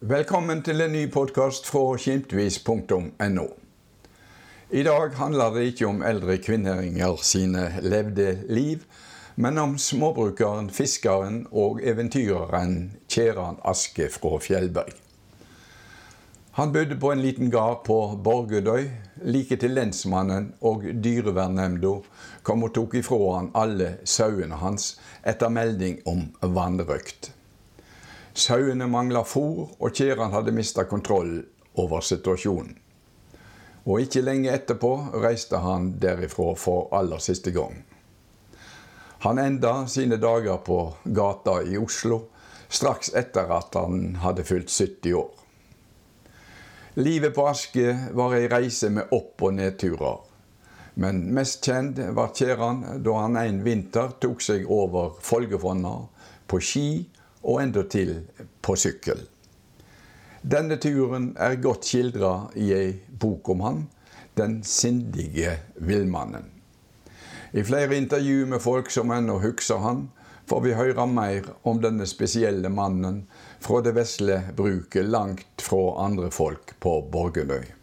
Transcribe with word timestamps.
Velkommen 0.00 0.60
til 0.62 0.78
en 0.78 0.92
ny 0.94 1.08
podkast 1.10 1.66
fra 1.66 1.96
kimtvis.no. 1.98 3.44
I 4.70 4.82
dag 4.86 5.14
handler 5.18 5.56
det 5.56 5.62
ikke 5.72 5.88
om 5.88 6.04
eldre 6.06 6.36
kvinneringer 6.38 7.16
sine 7.26 7.64
levde 7.82 8.44
liv, 8.46 8.84
men 9.34 9.58
om 9.58 9.72
småbrukeren, 9.74 10.68
fiskeren 10.70 11.40
og 11.50 11.80
eventyreren 11.82 12.92
Kjeran 13.10 13.58
Aske 13.66 14.06
fra 14.14 14.38
Fjellberg. 14.38 14.94
Han 16.60 16.70
bodde 16.72 16.94
på 16.94 17.10
en 17.10 17.24
liten 17.24 17.50
gard 17.50 17.82
på 17.88 17.98
Borgudøy, 18.22 18.86
like 19.26 19.58
til 19.58 19.74
lensmannen 19.74 20.52
og 20.60 20.86
dyrevernnemnda 20.94 21.96
kom 22.46 22.62
og 22.62 22.70
tok 22.78 22.94
ifra 23.02 23.18
han 23.40 23.50
alle 23.50 23.96
sauene 24.04 24.62
hans 24.62 24.92
etter 25.26 25.50
melding 25.50 25.98
om 26.06 26.28
vanrøkt. 26.54 27.32
Sauene 28.38 28.86
mangla 28.86 29.24
fôr, 29.26 29.66
og 29.80 29.94
Kjeran 29.94 30.30
hadde 30.30 30.54
mista 30.54 30.84
kontroll 30.86 31.40
over 31.74 32.04
situasjonen. 32.06 32.76
Og 33.88 34.04
ikke 34.04 34.22
lenge 34.22 34.52
etterpå 34.52 34.92
reiste 35.18 35.58
han 35.64 35.94
derifra 35.98 36.52
for 36.60 36.92
aller 36.94 37.18
siste 37.24 37.50
gang. 37.50 37.80
Han 39.24 39.40
enda 39.42 39.86
sine 39.90 40.20
dager 40.22 40.60
på 40.62 40.78
gata 41.04 41.56
i 41.66 41.78
Oslo 41.80 42.20
straks 42.68 43.10
etter 43.16 43.50
at 43.50 43.74
han 43.74 44.20
hadde 44.22 44.44
fylt 44.46 44.70
70 44.70 45.14
år. 45.18 45.30
Livet 46.98 47.34
på 47.34 47.46
Aske 47.48 47.96
var 48.14 48.36
ei 48.36 48.46
reise 48.50 48.90
med 48.90 49.10
opp- 49.14 49.42
og 49.42 49.54
nedturer. 49.58 50.18
Men 50.98 51.24
mest 51.34 51.64
kjent 51.66 51.98
var 52.14 52.34
Kjeran 52.34 52.84
da 53.02 53.20
han 53.22 53.38
en 53.38 53.62
vinter 53.64 54.14
tok 54.22 54.42
seg 54.42 54.66
over 54.66 55.16
Folgefonna 55.22 55.94
på 56.46 56.60
ski 56.62 56.88
og 57.42 57.62
endatil 57.62 58.14
på 58.62 58.76
sykkel. 58.76 59.20
Denne 60.42 60.78
turen 60.80 61.32
er 61.36 61.58
godt 61.62 61.88
skildra 61.88 62.50
i 62.56 62.70
ei 62.72 62.92
bok 63.20 63.48
om 63.48 63.60
han, 63.60 63.88
'Den 64.36 64.62
sindige 64.62 65.58
villmannen'. 65.80 66.46
I 67.52 67.62
flere 67.62 67.96
intervju 67.96 68.46
med 68.46 68.60
folk 68.60 68.90
som 68.90 69.10
ennå 69.10 69.38
husker 69.38 69.78
han, 69.78 70.08
får 70.46 70.60
vi 70.60 70.74
høre 70.74 71.06
mer 71.06 71.48
om 71.64 71.80
denne 71.82 72.06
spesielle 72.06 72.68
mannen 72.68 73.26
fra 73.60 73.80
det 73.80 73.94
vesle 73.96 74.42
bruket 74.56 75.04
langt 75.04 75.62
fra 75.62 76.04
andre 76.04 76.30
folk 76.30 76.74
på 76.80 77.00
Borgundøy. 77.12 77.77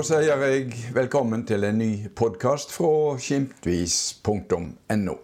Da 0.00 0.04
sier 0.06 0.40
jeg 0.40 0.92
velkommen 0.96 1.42
til 1.44 1.60
en 1.68 1.76
ny 1.76 2.06
podkast 2.16 2.70
fra 2.72 3.18
skimtvis.no. 3.20 5.14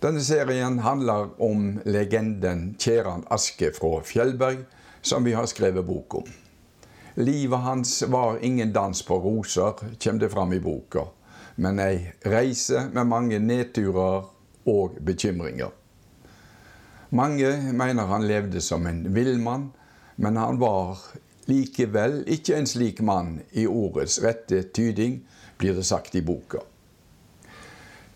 Denne 0.00 0.22
serien 0.24 0.78
handler 0.80 1.34
om 1.36 1.66
legenden 1.84 2.62
Kjeran 2.80 3.26
Aske 3.28 3.68
fra 3.76 3.98
Fjellberg, 4.08 4.62
som 5.04 5.28
vi 5.28 5.34
har 5.36 5.44
skrevet 5.52 5.84
bok 5.84 6.16
om. 6.22 6.30
Livet 7.20 7.60
hans 7.66 7.92
var 8.08 8.38
ingen 8.40 8.72
dans 8.72 9.02
på 9.04 9.18
roser, 9.20 9.76
kommer 10.00 10.20
det 10.22 10.30
fram 10.32 10.54
i 10.56 10.60
boka, 10.64 11.04
men 11.60 11.82
ei 11.84 12.08
reise 12.24 12.86
med 12.94 13.10
mange 13.10 13.42
nedturer 13.42 14.30
og 14.64 14.96
bekymringer. 15.04 15.76
Mange 17.10 17.52
mener 17.68 18.08
han 18.14 18.24
levde 18.24 18.64
som 18.64 18.88
en 18.88 19.04
villmann, 19.12 19.74
men 20.16 20.40
han 20.40 20.56
var 20.56 21.04
likevel 21.50 22.22
ikke 22.30 22.56
en 22.58 22.68
slik 22.68 23.00
mann 23.02 23.40
i 23.50 23.66
ordets 23.66 24.20
rette 24.22 24.62
tyding, 24.74 25.20
blir 25.58 25.74
det 25.74 25.86
sagt 25.86 26.14
i 26.14 26.22
boka. 26.22 26.62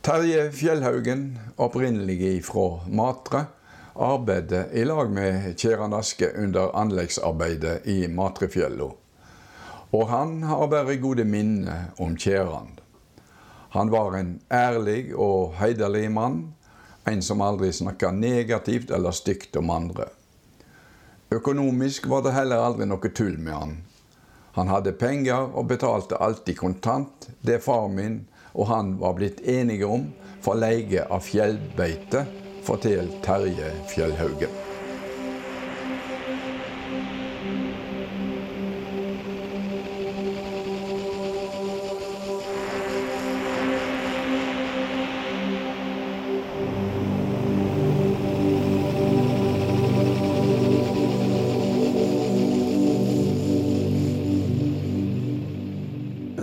Terje 0.06 0.52
Fjellhaugen, 0.54 1.38
opprinnelig 1.56 2.44
fra 2.46 2.80
Matre, 2.86 3.46
arbeidet 3.98 4.68
i 4.72 4.84
lag 4.84 5.10
med 5.10 5.56
Kjeran 5.58 5.96
Aske 5.96 6.28
under 6.38 6.70
anleggsarbeidet 6.78 7.86
i 7.90 8.06
Matrefjella. 8.08 8.92
Og 9.90 10.08
han 10.10 10.42
har 10.42 10.68
bare 10.70 10.98
gode 11.02 11.24
minner 11.24 11.90
om 11.98 12.14
Kjeran. 12.16 12.76
Han 13.74 13.90
var 13.90 14.14
en 14.18 14.36
ærlig 14.50 15.14
og 15.14 15.56
heiderlig 15.58 16.10
mann, 16.12 16.54
en 17.06 17.22
som 17.22 17.42
aldri 17.42 17.72
snakka 17.72 18.10
negativt 18.14 18.90
eller 18.90 19.14
stygt 19.14 19.56
om 19.56 19.70
andre. 19.70 20.08
Økonomisk 21.34 22.06
var 22.06 22.22
det 22.22 22.36
heller 22.36 22.62
aldri 22.62 22.86
noe 22.86 23.10
tull 23.10 23.34
med 23.38 23.54
han. 23.54 23.76
Han 24.56 24.70
hadde 24.70 24.94
penger 24.96 25.50
og 25.52 25.66
betalte 25.72 26.16
alltid 26.22 26.56
kontant 26.60 27.28
det 27.44 27.58
far 27.64 27.88
min 27.92 28.22
og 28.56 28.70
han 28.70 28.94
var 29.00 29.18
blitt 29.18 29.42
enige 29.44 29.86
om 29.86 30.06
for 30.40 30.56
leie 30.56 31.04
av 31.12 31.26
fjellbeite, 31.26 32.24
forteller 32.64 33.20
Terje 33.26 33.74
Fjellhaugen. 33.90 34.65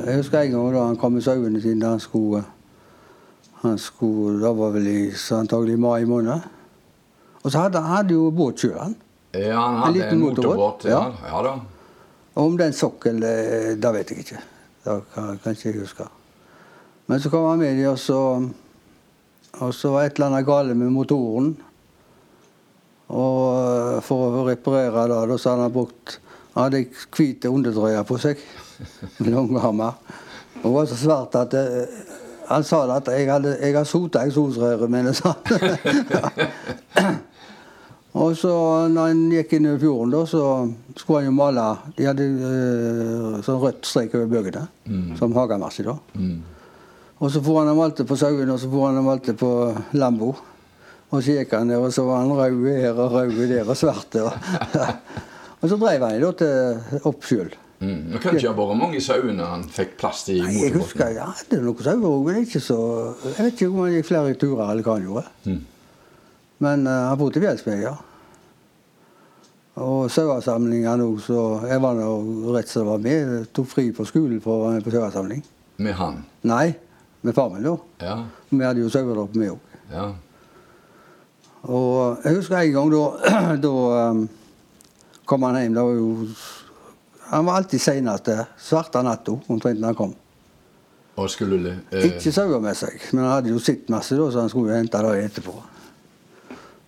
Jeg 0.04 0.20
husker 0.20 0.40
en 0.40 0.52
gang 0.52 0.74
da 0.76 0.88
han 0.90 0.98
kom 1.00 1.16
med 1.16 1.24
sauene 1.24 1.62
sine. 1.64 1.86
Han 1.86 2.00
skulle, 2.00 2.44
han 3.62 3.78
skulle 3.80 4.42
Det 4.44 4.56
var 4.58 4.74
vel 4.76 4.88
i 4.88 4.98
antagelig 5.32 5.74
i 5.74 5.80
mai 5.80 6.06
måned. 6.06 6.50
Og 7.44 7.52
så 7.52 7.66
hadde 7.66 7.80
han 7.84 8.10
jo 8.10 8.32
båt 8.32 8.64
sjøl, 8.64 8.80
han. 8.80 8.96
Ja, 9.34 9.60
han 9.60 9.76
En 9.76 9.80
hadde 9.82 9.94
liten 9.98 10.18
en 10.18 10.20
motorbåt. 10.20 10.86
Ja. 10.86 11.00
ja. 11.00 11.30
ja 11.30 11.44
da. 11.44 11.54
Og 12.36 12.46
om 12.46 12.58
den 12.58 12.74
sokkel, 12.74 13.22
det 13.22 13.94
vet 13.94 14.12
jeg 14.12 14.26
ikke. 14.26 14.42
Det 14.84 15.00
kan, 15.14 15.40
kan 15.44 15.56
ikke 15.56 15.70
jeg 15.70 15.80
huske. 15.80 16.08
Men 17.08 17.20
så 17.20 17.30
kom 17.30 17.50
han 17.50 17.60
med 17.60 17.78
dem, 17.78 17.92
og 17.92 18.00
så, 18.00 18.20
og 19.60 19.74
så 19.74 19.92
var 19.94 20.08
et 20.08 20.18
eller 20.18 20.32
annet 20.32 20.48
galt 20.48 20.78
med 20.78 20.92
motoren. 20.92 21.54
Og 23.14 23.40
eh, 23.60 24.02
for 24.06 24.40
å 24.40 24.46
reparere 24.48 25.08
det, 25.12 25.20
da 25.30 25.38
så 25.38 25.54
hadde 25.54 25.68
han 25.68 25.76
brukt 25.76 26.20
Han 26.54 26.68
hadde 26.68 26.84
hvite 27.18 27.50
undertrøyer 27.50 28.06
på 28.06 28.18
seg. 28.22 28.42
Langarmer. 29.28 30.00
Og 30.62 30.66
det 30.68 30.74
var 30.78 30.90
så 30.92 30.98
svart 31.00 31.36
at 31.40 31.54
eh, 31.60 32.02
han 32.48 32.64
sa 32.68 32.84
at 32.96 33.08
jeg 33.12 33.30
hadde, 33.32 33.58
jeg 33.62 33.76
har 33.76 33.86
sota 33.88 34.24
eksosrøret 34.28 34.92
mine, 34.92 35.14
sa 35.16 35.36
han. 35.46 37.22
Og 38.14 38.36
så 38.38 38.54
når 38.94 39.08
han 39.10 39.22
gikk 39.34 39.56
inn 39.58 39.72
i 39.72 39.78
fjorden, 39.82 40.12
da, 40.14 40.20
så 40.30 40.42
skulle 40.94 41.24
han 41.24 41.32
jo 41.32 41.34
male 41.34 41.64
De 41.98 42.06
hadde 42.06 42.28
uh, 42.30 43.40
sånn 43.46 43.58
rødt 43.62 43.88
strek 43.90 44.14
over 44.20 44.30
bøkene, 44.30 44.68
som 45.18 45.34
hagemarsj. 45.34 45.82
da. 45.88 45.96
Og 47.24 47.32
så 47.34 47.42
for 47.42 47.62
han 47.62 47.72
og 47.72 47.80
malte 47.80 48.06
på 48.06 48.18
sauene, 48.20 48.54
og 48.54 48.62
så 48.62 48.70
for 48.70 48.90
han 48.90 49.00
og 49.02 49.08
malte 49.08 49.34
på 49.38 49.50
Lambo. 49.98 50.34
Og 51.14 51.22
så 51.22 51.40
gikk 51.40 51.58
han 51.58 51.74
der, 51.74 51.82
og 51.82 51.94
så 51.94 52.06
var 52.06 52.22
han 52.22 52.34
rød 52.38 52.70
her 52.70 53.02
og 53.02 53.18
rød 53.18 53.42
der 53.50 53.70
og 53.70 53.78
svart. 53.78 54.18
Og, 54.22 54.34
og 55.62 55.70
så 55.72 55.78
dreiv 55.82 56.06
han 56.06 56.22
da 56.22 56.32
til 56.38 57.02
opp 57.10 57.26
sjøl. 57.26 57.54
Mm. 57.84 58.16
Kan 58.22 58.38
ikke 58.38 58.52
ha 58.54 58.56
vært 58.56 58.80
mange 58.80 59.02
sauene 59.04 59.48
han 59.50 59.64
fikk 59.68 59.98
plass 60.00 60.24
til 60.28 60.40
i 60.40 60.62
Jeg 60.62 60.74
husker 60.78 61.12
jeg 61.12 61.26
hadde 61.26 61.60
noen 61.60 61.82
er 61.82 61.88
sauer 61.90 62.08
òg, 62.08 62.22
men 62.28 62.46
ikke 62.46 62.62
så 62.64 62.80
Jeg 63.26 63.38
vet 63.40 63.54
ikke 63.58 63.70
om 63.72 63.80
han 63.82 63.96
gikk 63.98 64.08
flere 64.08 64.36
turer 64.40 64.64
eller 64.70 64.86
hva 64.86 64.96
han 64.96 65.08
gjorde. 65.10 65.26
Mm. 65.50 65.62
Men 66.64 66.88
uh, 66.88 67.00
han 67.10 67.20
bodde 67.20 67.42
i 67.42 67.56
til 67.60 67.82
ja. 67.84 67.94
Og 69.84 70.12
sauesamlingene 70.14 71.04
òg, 71.10 71.20
så 71.26 71.40
jeg 71.68 71.82
var 71.84 71.98
nå 71.98 72.10
rett 72.56 72.70
som 72.70 72.88
var 72.88 73.02
med. 73.04 73.34
Jeg 73.40 73.50
tok 73.58 73.72
fri 73.72 73.88
på 73.92 74.06
skolen 74.08 74.40
for 74.44 74.56
å 74.56 74.68
være 74.68 74.78
med 74.78 74.86
på 74.86 74.94
sauesamling. 74.94 75.42
Med 75.84 75.98
han? 75.98 76.22
Nei, 76.46 76.68
med 77.26 77.36
far 77.36 77.50
min, 77.50 77.66
da. 77.66 77.74
Ja. 78.06 78.20
Vi 78.54 78.62
hadde 78.62 78.86
jo 78.86 78.94
sauer 78.94 79.16
der 79.16 79.26
oppe, 79.26 79.42
vi 79.42 79.50
òg. 79.50 79.74
ja. 79.92 80.12
Og 81.64 82.20
jeg 82.26 82.36
husker 82.36 82.58
en 82.60 82.74
gang 82.76 82.90
da, 82.92 83.04
da 83.66 83.74
um, 84.12 84.26
kom 85.26 85.46
han 85.48 85.62
hjem. 85.62 85.78
Det 85.78 85.86
var 85.88 85.94
jo 85.96 86.10
Han 87.32 87.46
var 87.46 87.62
alltid 87.62 87.82
seneste. 87.82 88.38
Svarte 88.60 89.02
natta 89.06 89.36
omtrent 89.48 89.82
da 89.82 89.92
han 89.92 89.98
kom. 89.98 90.14
Og 91.16 91.30
skulle 91.30 91.76
eh, 91.92 92.08
Ikke 92.10 92.34
sauer 92.34 92.62
med 92.62 92.78
seg, 92.78 92.98
men 93.12 93.24
han 93.24 93.36
hadde 93.36 93.54
jo 93.54 93.62
sett 93.62 93.90
masse, 93.94 94.16
da, 94.18 94.26
så 94.34 94.42
han 94.42 94.50
skulle 94.50 94.74
jo 94.74 94.80
hente 94.80 95.02
det 95.06 95.14
etterpå. 95.28 95.54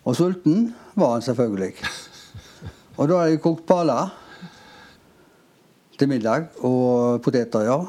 Og 0.05 0.17
sulten 0.17 0.71
var 0.97 1.15
han 1.15 1.25
selvfølgelig. 1.25 1.73
Og 2.97 3.09
da 3.09 3.19
hadde 3.19 3.35
jeg 3.35 3.43
kokt 3.43 3.65
pala 3.69 3.99
til 5.99 6.09
middag. 6.09 6.49
Og 6.65 7.21
poteter, 7.21 7.67
ja. 7.67 7.79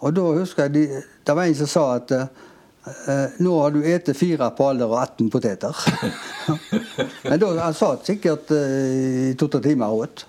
Og 0.00 0.16
da 0.16 0.24
husker 0.38 0.68
jeg 0.68 0.74
de, 0.74 1.02
det 1.26 1.36
var 1.36 1.48
en 1.48 1.58
som 1.58 1.68
sa 1.68 1.84
at 1.98 2.14
eh, 2.16 3.36
nå 3.44 3.54
har 3.60 3.74
du 3.74 3.82
spist 3.82 4.16
fire 4.16 4.48
paler 4.56 4.88
og 4.88 4.96
18 5.02 5.30
poteter. 5.32 5.84
Men 7.28 7.40
da, 7.42 7.52
han 7.60 7.76
satt 7.76 8.08
sikkert 8.08 8.52
eh, 8.56 9.30
i 9.30 9.34
to-tre 9.38 9.60
timer 9.68 9.92
og 9.92 10.06
åt. 10.06 10.26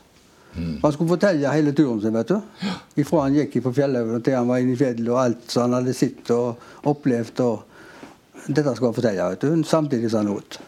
Han 0.56 0.92
skulle 0.92 1.14
fortelle 1.14 1.52
hele 1.54 1.72
turen 1.76 2.02
sin, 2.04 2.16
vet 2.18 2.28
du. 2.34 2.70
Ifra 3.00 3.24
han 3.26 3.38
gikk 3.38 3.60
på 3.64 3.72
Fjellhaugen 3.76 4.24
til 4.26 4.36
han 4.36 4.50
var 4.50 4.60
inne 4.60 4.76
i 4.76 4.80
fjellet 4.80 5.08
og 5.08 5.20
alt 5.22 5.52
som 5.54 5.68
han 5.68 5.78
hadde 5.80 5.96
sett 5.96 6.32
og 6.36 6.88
opplevd. 6.92 7.44
og 7.46 8.48
Dette 8.48 8.76
skulle 8.76 8.92
han 8.92 8.98
fortelle, 8.98 9.28
vet 9.36 9.46
du, 9.46 9.64
samtidig 9.68 10.12
som 10.12 10.26
han 10.26 10.34
åt. 10.36 10.60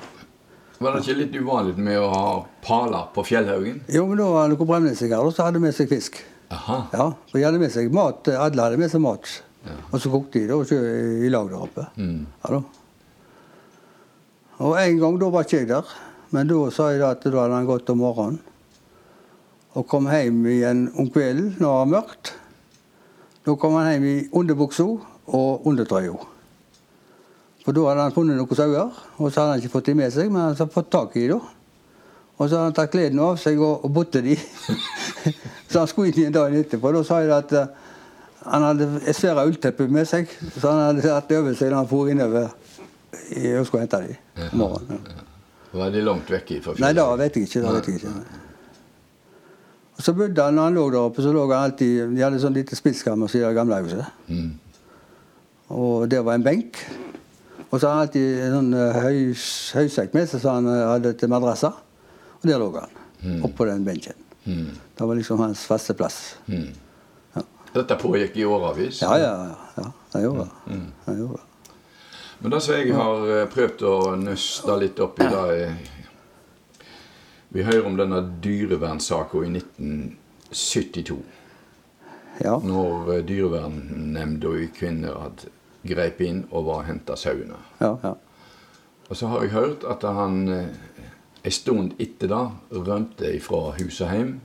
Var 0.84 0.96
det 0.96 1.04
ikke 1.04 1.18
litt 1.20 1.36
uvanlig 1.40 1.76
med 1.80 2.00
å 2.00 2.08
ha 2.12 2.28
paler 2.64 3.10
på 3.16 3.26
Fjellhaugen? 3.28 3.82
Jo, 3.92 4.06
men 4.10 4.20
da 4.20 4.30
var 4.32 4.52
det 4.52 4.60
bremnesingere 4.60 5.24
og 5.24 5.36
så 5.36 5.48
hadde 5.48 5.60
de 5.60 5.68
med 5.68 5.76
seg 5.76 5.92
fisk. 5.92 6.22
Aha. 6.54 6.80
Ja, 6.94 7.10
for 7.30 7.40
de 7.40 7.46
hadde 7.48 7.60
med 7.62 7.74
seg 7.74 7.92
mat, 7.94 8.28
Alle 8.30 8.68
hadde 8.68 8.80
med 8.80 8.92
seg 8.92 9.04
mat. 9.04 9.30
Og 9.92 10.00
så 10.02 10.12
kokte 10.12 10.42
de 10.42 10.48
det 10.50 10.56
og 10.56 10.72
i 10.74 11.30
lag 11.32 11.52
der 11.52 11.62
oppe. 11.64 11.86
Mm. 11.96 12.26
Ja. 12.50 12.60
Og 14.64 14.76
en 14.80 15.00
gang 15.00 15.20
da 15.22 15.30
var 15.34 15.48
ikke 15.48 15.62
jeg 15.62 15.70
der. 15.72 15.94
Men 16.34 16.50
da 16.50 16.58
sa 16.74 16.90
jeg 16.92 17.04
at 17.06 17.24
da 17.24 17.38
hadde 17.44 17.60
han 17.60 17.70
gått 17.70 17.90
om 17.94 18.02
morgenen. 18.04 18.42
Og 19.74 19.88
kom 19.90 20.06
hjem 20.12 20.44
igjen 20.52 20.86
om 21.00 21.10
kvelden 21.10 21.56
når 21.58 21.64
det 21.64 21.74
var 21.80 21.90
mørkt. 21.96 22.34
Da 23.44 23.56
kom 23.60 23.76
han 23.80 23.90
hjem 23.92 24.06
i 24.08 24.16
underbuksa 24.32 24.86
og 24.86 25.68
undertrøya. 25.68 26.14
For 27.64 27.76
da 27.76 27.88
hadde 27.88 28.06
han 28.06 28.16
funnet 28.16 28.38
noen 28.38 28.60
sauer, 28.60 28.92
og 29.18 29.32
så 29.32 29.42
hadde 29.42 29.52
han 29.54 29.64
ikke 29.64 29.74
fått 29.78 29.90
dem 29.90 30.02
med 30.04 30.12
seg, 30.12 30.30
men 30.32 30.42
han 30.42 30.54
hadde 30.56 30.74
fått 30.74 30.92
tak 30.92 31.16
i 31.20 31.30
dem. 31.32 31.42
Og 32.38 32.50
så 32.50 32.58
hadde 32.58 32.66
han 32.68 32.76
tatt 32.76 32.92
klærne 32.92 33.24
av 33.24 33.40
seg 33.40 33.62
og, 33.62 33.86
og 33.88 33.94
botte 33.96 34.22
dem. 34.26 34.40
så 35.72 35.84
han 35.84 35.90
skulle 35.90 36.12
inn 36.12 36.22
igjen 36.26 36.36
dagen 36.36 36.60
etterpå. 36.60 36.92
Da 36.92 37.04
sa 37.08 37.22
jeg 37.24 37.34
at 37.36 37.56
eh, 37.58 37.72
han 38.44 38.68
hadde 38.68 38.90
et 39.00 39.16
svært 39.16 39.48
ullteppe 39.48 39.88
med 39.88 40.10
seg, 40.10 40.32
så 40.58 40.68
han 40.68 40.84
hadde 40.90 41.14
hatt 41.16 41.30
det 41.32 41.40
over 41.40 41.56
seg 41.58 41.72
da 41.72 41.80
han 41.80 41.90
for 41.90 42.12
innover 42.12 42.52
og 43.14 43.68
skulle 43.68 43.86
hente 43.86 44.00
dem 44.04 44.50
om 44.52 44.58
morgenen. 44.66 45.06
Ja. 45.08 45.28
Var 45.74 45.94
de 45.94 46.02
langt 46.06 46.30
vekke 46.30 46.60
fra 46.62 46.76
Nei, 46.78 46.92
det 46.94 47.06
vet 47.18 47.38
jeg 47.38 47.48
ikke. 47.48 47.62
Da 47.64 47.72
vet 47.78 47.88
jeg 47.90 48.02
ikke. 48.02 48.43
Så 50.04 50.12
bodde 50.18 50.44
han, 50.44 50.58
når 50.58 50.68
han 50.68 50.76
lå 50.76 50.84
der 50.92 51.00
oppe, 51.00 51.24
så 51.24 51.32
lå 51.32 51.46
han 51.48 51.70
alltid 51.70 52.12
De 52.12 52.24
hadde 52.24 52.42
sånn 52.44 52.56
lite 52.58 52.76
spisskammer 52.76 53.32
i 53.32 53.44
det 53.44 53.54
gamle 53.56 53.80
huset. 53.86 54.10
Mm. 54.28 54.52
Og 55.74 56.10
der 56.12 56.26
var 56.28 56.36
en 56.36 56.44
benk. 56.44 56.82
Og 57.70 57.80
så 57.80 57.88
hadde 57.88 57.94
han 57.94 58.04
alltid 58.08 58.42
en 58.44 58.58
sånn 58.58 58.74
høys, 59.06 59.46
høysekk 59.78 60.18
med 60.18 60.28
seg 60.30 60.44
som 60.44 60.60
han 60.60 60.68
eh, 60.74 60.84
hadde 60.92 61.14
til 61.18 61.32
madrasser. 61.32 61.80
Og 62.42 62.50
der 62.50 62.60
lå 62.60 62.68
han. 62.76 63.00
Oppå 63.48 63.66
den 63.70 63.86
benken. 63.88 64.20
Mm. 64.44 64.76
Det 64.98 65.08
var 65.08 65.16
liksom 65.16 65.40
hans 65.40 65.64
faste 65.66 65.96
plass. 65.96 66.36
Mm. 66.52 66.68
Ja. 67.38 67.46
Dette 67.80 67.96
pågikk 68.02 68.36
i 68.38 68.46
årevis? 68.46 69.00
Ja, 69.02 69.16
ja, 69.18 69.34
ja. 69.80 69.88
det 70.12 70.24
gjorde 70.26 70.50
det. 70.50 70.80
Det 71.06 71.18
gjorde. 71.22 71.42
Men 72.44 72.52
det 72.52 72.60
som 72.66 72.76
jeg 72.76 72.92
har 72.92 73.30
eh, 73.32 73.46
prøvd 73.48 73.86
å 73.88 73.98
nøste 74.20 74.76
litt 74.82 75.00
opp 75.00 75.24
i, 75.24 75.30
det 75.32 75.93
Vi 77.54 77.64
hører 77.64 77.86
om 77.86 77.98
denne 77.98 78.20
dyrevernsaken 78.42 79.56
i 79.56 79.60
1972. 79.62 81.18
Ja. 82.42 82.58
Når 82.58 83.12
eh, 83.14 83.26
dyrevernnemnda 83.30 84.56
i 84.58 84.70
Kvinner 84.74 85.20
hadde 85.22 85.52
grep 85.86 86.22
inn 86.26 86.46
og 86.50 86.66
var 86.66 86.82
og 86.82 86.88
henta 86.88 87.18
sauene. 87.20 87.60
Ja, 87.78 87.92
ja. 88.02 88.14
Og 89.10 89.20
så 89.20 89.30
har 89.30 89.44
jeg 89.44 89.54
hørt 89.54 89.84
at 89.86 90.06
han 90.16 90.48
ei 90.50 90.64
en 91.44 91.52
stund 91.52 91.92
etter 92.02 92.32
det 92.32 92.80
rømte 92.88 93.34
fra 93.44 93.74
huset 93.76 94.14
hjem 94.16 94.38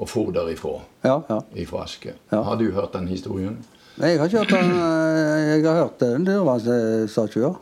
og 0.00 0.08
for 0.08 0.32
derifra. 0.32 0.80
ja, 1.04 1.20
ja. 1.28 1.38
Ifra 1.54 1.84
Aske. 1.84 2.14
Har 2.30 2.56
du 2.56 2.70
hørt 2.72 2.94
den 2.94 3.06
historien? 3.08 3.58
Jeg 4.00 4.18
har 4.18 4.26
ikke 4.26 4.38
hørt 4.38 4.50
den, 4.50 4.70
eh, 4.72 5.42
jeg 5.52 5.62
har 5.66 5.82
hørt 5.82 6.00
den 6.00 6.26
dyrevernsaken, 6.26 7.42
ja. 7.42 7.52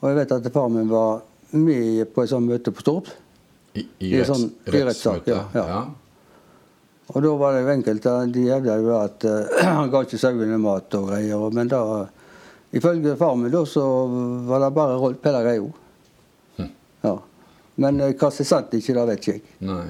Og 0.00 0.08
jeg 0.08 0.16
vet 0.16 0.32
at 0.32 0.52
far 0.52 0.68
min 0.68 0.90
var 0.90 1.22
med 1.50 2.04
på 2.14 2.22
et 2.22 2.28
sånt 2.28 2.48
møte 2.48 2.72
på 2.72 2.80
Stord. 2.80 3.12
I, 3.76 3.86
i, 3.98 4.10
I 4.16 4.24
sånn- 4.24 4.50
rettssak, 4.72 5.28
ja, 5.28 5.44
ja. 5.54 5.64
ja. 5.68 5.80
Og 7.14 7.22
da 7.22 7.32
var 7.38 7.54
det 7.54 7.62
jo 7.62 7.70
enkelte 7.70 8.12
de 8.34 8.44
hevda 8.48 8.76
jo 8.82 8.94
at 8.98 9.24
eh, 9.28 9.64
han 9.78 9.90
ga 9.92 10.02
ikke 10.06 10.18
sauene 10.18 10.58
mat 10.58 10.94
og 10.98 11.10
greier. 11.10 11.44
Men 11.54 11.70
da, 11.70 11.82
ifølge 12.74 13.14
far 13.20 13.36
min 13.38 13.52
da, 13.52 13.62
så 13.68 13.84
var 14.48 14.64
det 14.64 14.72
bare 14.74 14.96
Rolf 14.98 15.20
Peder 15.22 15.46
Reio. 15.46 15.70
Hm. 16.56 16.72
Ja. 17.04 17.14
Men 17.76 18.00
uh, 18.00 18.10
hva 18.10 18.32
som 18.32 18.42
er 18.42 18.50
sant 18.50 18.74
ikke, 18.74 18.96
det 18.96 19.06
vet 19.12 19.22
ikke 19.22 19.36
jeg. 19.36 19.44
Nei. 19.68 19.84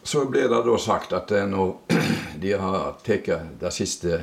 Så 0.00 0.24
ble 0.32 0.46
det 0.48 0.62
da 0.64 0.78
sagt 0.80 1.12
at 1.12 1.32
eh, 1.36 1.44
når 1.50 1.74
de 2.42 2.54
har 2.56 2.94
tatt 3.04 3.28
det 3.60 3.74
siste, 3.76 4.22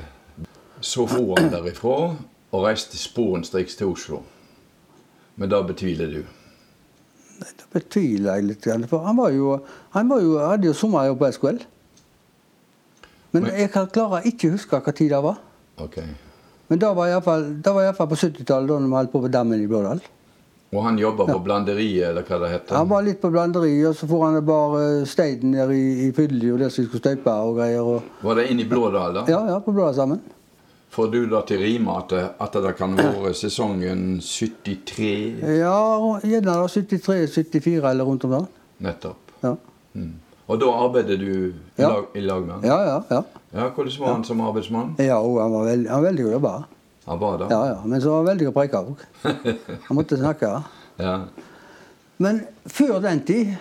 så 0.81 1.05
for 1.09 1.35
han 1.37 1.51
derifra 1.53 1.99
og 2.47 2.63
reiste 2.63 2.97
sporenstriks 2.97 3.77
til 3.77 3.93
Oslo. 3.93 4.23
Men 5.37 5.51
det 5.51 5.59
betviler 5.69 6.09
du? 6.09 6.21
Det 7.37 7.67
betviler 7.73 8.37
jeg 8.39 8.47
litt. 8.49 8.69
For 8.89 9.05
han 9.05 9.17
var 9.17 9.33
jo, 9.35 9.57
han 9.95 10.09
var 10.09 10.21
jo, 10.23 10.37
hadde 10.41 10.69
jo 10.69 10.75
sommerjobb 10.77 11.19
på 11.21 11.31
SKL. 11.35 11.59
Men 13.35 13.49
jeg 13.51 13.71
kan 13.73 13.89
klarer 13.93 14.25
ikke 14.29 14.53
huske 14.55 14.79
hva 14.79 14.93
tid 14.95 15.11
det 15.13 15.21
var. 15.23 15.41
Okay. 15.83 16.07
Men 16.67 16.81
det 16.81 16.91
var 16.97 17.07
iallfall 17.11 17.49
på 17.61 18.17
70-tallet, 18.17 18.69
da 18.69 18.77
vi 18.81 18.95
holdt 18.97 19.11
på 19.13 19.23
på 19.23 19.31
dammen 19.31 19.61
i 19.61 19.67
Blådal. 19.69 20.01
Og 20.75 20.81
han 20.83 20.97
jobba 20.99 21.23
på 21.29 21.37
blanderiet, 21.39 22.09
eller 22.09 22.25
hva 22.27 22.39
det 22.41 22.49
heter? 22.51 22.75
Han 22.75 22.89
var 22.89 23.05
litt 23.05 23.21
på 23.21 23.29
blanderiet, 23.31 23.85
og 23.87 23.95
så 23.95 24.07
får 24.09 24.23
han 24.25 24.39
bare 24.47 24.81
steinen 25.07 25.53
ned 25.55 25.71
i, 25.71 25.83
i 26.07 26.09
Fylli, 26.15 26.49
og 26.51 26.59
der 26.59 26.73
som 26.73 26.87
skulle 26.89 26.99
støype 26.99 27.31
og 27.31 27.61
greier. 27.61 27.87
Og, 27.87 28.09
Var 28.25 28.41
det 28.41 28.49
inn 28.51 28.59
i 28.59 28.67
Blådal, 28.67 29.15
da? 29.15 29.23
ja, 29.31 29.39
ja, 29.53 29.61
på 29.63 29.71
Blådal 29.71 29.95
sammen. 29.95 30.19
Får 30.89 31.07
du 31.11 31.25
da 31.29 31.41
til 31.45 31.59
rime 31.59 31.91
at, 31.97 32.09
det- 32.09 32.29
at 32.39 32.53
det 32.53 32.75
kan 32.77 32.95
være 32.97 33.33
sesongen 33.33 34.19
73 34.21 35.41
Ja, 35.59 36.19
gjerne 36.23 36.45
da 36.45 36.67
73-74 36.67 37.89
eller 37.91 38.03
rundt 38.07 38.23
om 38.23 38.31
der. 38.31 38.45
nettopp? 38.79 39.17
Ja. 39.43 39.55
Mm. 39.93 40.13
Og 40.47 40.59
da 40.61 40.65
arbeider 40.71 41.17
du 41.17 41.25
i, 41.49 41.53
Ja. 41.77 41.87
lag, 41.89 42.05
i 42.15 42.19
lag 42.21 42.41
med 42.45 42.53
han? 42.53 42.63
ja, 42.63 42.77
ja. 42.87 43.01
ja. 43.11 43.21
Ja, 43.53 43.69
Hvordan 43.69 43.99
var 43.99 44.13
han 44.13 44.23
som 44.23 44.41
arbeidsmann? 44.41 44.95
Ja, 44.99 45.17
og 45.19 45.41
han 45.41 45.51
var 45.51 45.63
veldig, 45.65 45.89
han 45.89 46.01
var 46.03 46.09
veldig 46.09 46.23
god 46.25 46.31
jobber. 46.33 46.63
Han 47.07 47.19
var 47.19 47.37
det? 47.37 47.47
Ja, 47.51 47.59
ja. 47.67 47.75
Men 47.85 48.01
så 48.01 48.09
var 48.09 48.17
han 48.17 48.25
veldig 48.27 48.45
god 48.45 48.53
preike 48.53 48.77
òg. 48.77 48.95
Han 49.87 49.95
måtte 49.95 50.17
snakke. 50.19 50.49
Ja. 50.99 51.13
Men 52.17 52.41
før 52.65 52.99
den 53.01 53.21
tid 53.25 53.53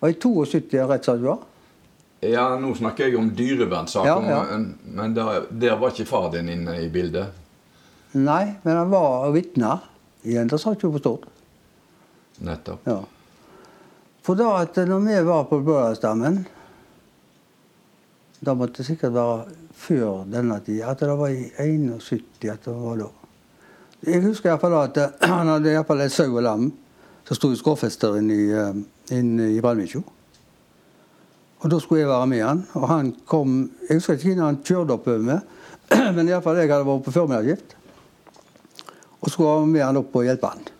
var 0.00 0.08
i 0.08 0.16
72 0.16 0.54
rett 0.54 0.88
rett 0.90 1.04
sagt 1.04 1.20
var. 1.22 1.38
Ja, 2.20 2.58
nå 2.60 2.74
snakker 2.76 3.08
jeg 3.08 3.16
om 3.16 3.30
dyrevernsaker, 3.32 4.26
Ja, 4.28 4.40
ja. 4.52 4.58
men, 4.84 5.14
der, 5.16 5.46
der 5.50 5.78
var 5.80 5.94
ikke 5.94 6.08
far 6.08 6.28
din 6.34 6.50
inne 6.52 6.74
i 6.82 6.88
bildet? 6.92 7.32
Nei, 8.12 8.56
men 8.62 8.76
han 8.76 8.90
var 8.92 9.30
vitne 9.32 9.78
i 10.28 10.36
en 10.36 10.50
sak 10.52 10.82
på 10.82 10.98
Stord. 11.00 11.24
Nettopp. 12.44 12.84
Ja. 12.88 12.98
For 14.24 14.36
da 14.36 14.50
at 14.60 14.76
når 14.76 15.00
vi 15.06 15.20
var 15.24 15.46
på 15.48 15.60
Blådalsdammen 15.64 16.42
Da 18.40 18.54
måtte 18.56 18.80
det 18.80 18.86
sikkert 18.86 19.12
være 19.12 19.56
før 19.76 20.24
denne 20.28 20.56
tid. 20.64 20.82
At 20.82 21.00
det 21.00 21.16
var 21.16 21.28
i 21.28 21.50
71 21.60 22.48
at 22.48 22.64
det 22.64 22.72
var 22.72 22.96
da. 22.96 23.08
Jeg 24.06 24.22
husker 24.24 24.48
i 24.48 24.52
hvert 24.54 24.62
fall 24.64 24.76
at 24.80 24.96
eh, 24.96 25.28
han 25.28 25.48
hadde 25.48 25.68
i 25.68 25.74
hvert 25.76 25.88
fall 25.88 26.00
et 26.00 26.12
sau 26.12 26.30
og 26.36 26.44
lam 26.44 26.70
som 27.28 27.36
sto 27.36 27.50
i 27.52 27.58
skråfester 27.60 28.16
inne 28.16 28.36
i, 28.36 28.46
inn 29.16 29.34
i 29.44 29.60
Brandvikjo. 29.60 30.00
Og 31.60 31.70
da 31.70 31.78
skulle 31.80 32.00
jeg 32.00 32.08
være 32.08 32.26
med 32.30 32.42
han. 32.44 32.62
Og 32.78 32.88
han 32.88 33.14
kom 33.28 33.56
Jeg 33.88 33.98
husker 34.00 34.16
ikke 34.16 34.34
når 34.38 34.46
han 34.46 34.60
kjørte 34.64 34.96
oppover 34.96 35.18
med, 35.18 35.40
men 36.16 36.28
iallfall 36.28 36.60
jeg 36.60 36.70
hadde 36.70 36.86
vært 36.88 37.04
på 37.04 37.14
formiddagsskift. 37.14 37.76
Og 39.20 39.32
skulle 39.32 39.50
være 39.50 39.72
med 39.74 39.84
han 39.84 40.00
opp 40.00 40.16
og 40.16 40.24
hjelpe 40.24 40.52
han. 40.54 40.70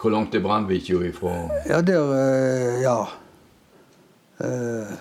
Hvor 0.00 0.12
langt 0.12 0.34
er 0.34 0.44
Brandvikjo 0.44 1.02
ifra, 1.04 1.32
Ja, 1.68 1.80
der 1.80 2.12
eh, 2.16 2.82
Ja. 2.82 2.98
Eh, 4.40 4.92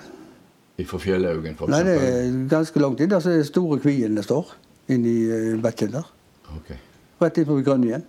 ifra 0.80 1.00
Fjellhaugen, 1.00 1.56
for 1.56 1.72
Nei, 1.72 1.84
det 1.84 1.96
er 2.00 2.48
ganske 2.52 2.80
langt 2.80 3.00
inn. 3.00 3.12
Der 3.12 3.20
så 3.24 3.32
er 3.34 3.42
det 3.42 3.48
store 3.52 3.80
kvien 3.84 4.16
det 4.16 4.24
står. 4.28 4.56
Inni 4.90 5.16
uh, 5.28 5.60
bekken 5.62 5.92
der. 5.94 6.08
Okay. 6.58 6.80
Rett 7.22 7.38
inn 7.38 7.64
Grønn 7.64 7.84
igjen. 7.84 8.06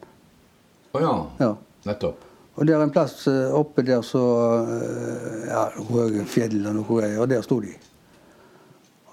Å 0.94 1.02
ja. 1.02 1.14
Ja. 1.42 1.50
Nettopp. 1.86 2.29
Og 2.60 2.68
det 2.68 2.74
er 2.76 2.82
en 2.84 2.92
plass 2.92 3.24
eh, 3.30 3.54
oppe 3.56 3.82
der 3.88 4.02
så 4.04 4.22
eh, 4.68 5.46
Ja, 5.48 5.62
høye 5.88 6.26
fjell 6.28 6.58
og 6.60 6.74
noe 6.76 6.84
greier. 6.88 7.22
Og 7.24 7.30
der 7.30 7.40
sto 7.44 7.56
de. 7.64 7.72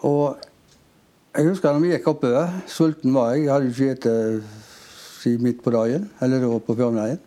Og 0.07 0.35
jeg 1.37 1.47
husker 1.47 1.71
da 1.71 1.79
vi 1.79 1.93
gikk 1.93 2.09
oppover. 2.11 2.51
Sulten 2.67 3.15
var 3.15 3.31
jeg. 3.33 3.45
Jeg 3.45 3.53
hadde 3.53 3.93
ikke 3.95 4.17
spist 4.43 5.45
midt 5.45 5.63
på 5.63 5.71
dagen. 5.71 6.09
Eller 6.19 6.43
da 6.43 6.59
på 6.59 6.75
formiddagen. 6.75 7.23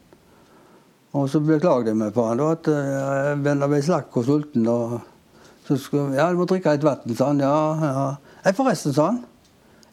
Og 1.16 1.24
så 1.32 1.40
beklagde 1.42 1.90
jeg 1.90 1.98
meg 1.98 2.12
på 2.14 2.22
han 2.22 2.38
da, 2.38 2.52
at 2.54 2.68
jeg 2.70 3.56
ble 3.72 3.80
slakk 3.82 4.14
og 4.20 4.28
sulten. 4.28 4.68
og 4.70 5.00
så 5.66 5.76
skulle, 5.78 6.14
ja, 6.14 6.28
du 6.30 6.38
må 6.38 6.46
drikke 6.50 6.76
litt 6.76 6.84
vann, 6.86 7.14
sa 7.14 7.32
han. 7.32 7.40
Ja, 7.42 7.56
ja. 7.78 8.04
Nei, 8.44 8.52
forresten, 8.58 8.94
sa 8.94 9.08
han. 9.12 9.20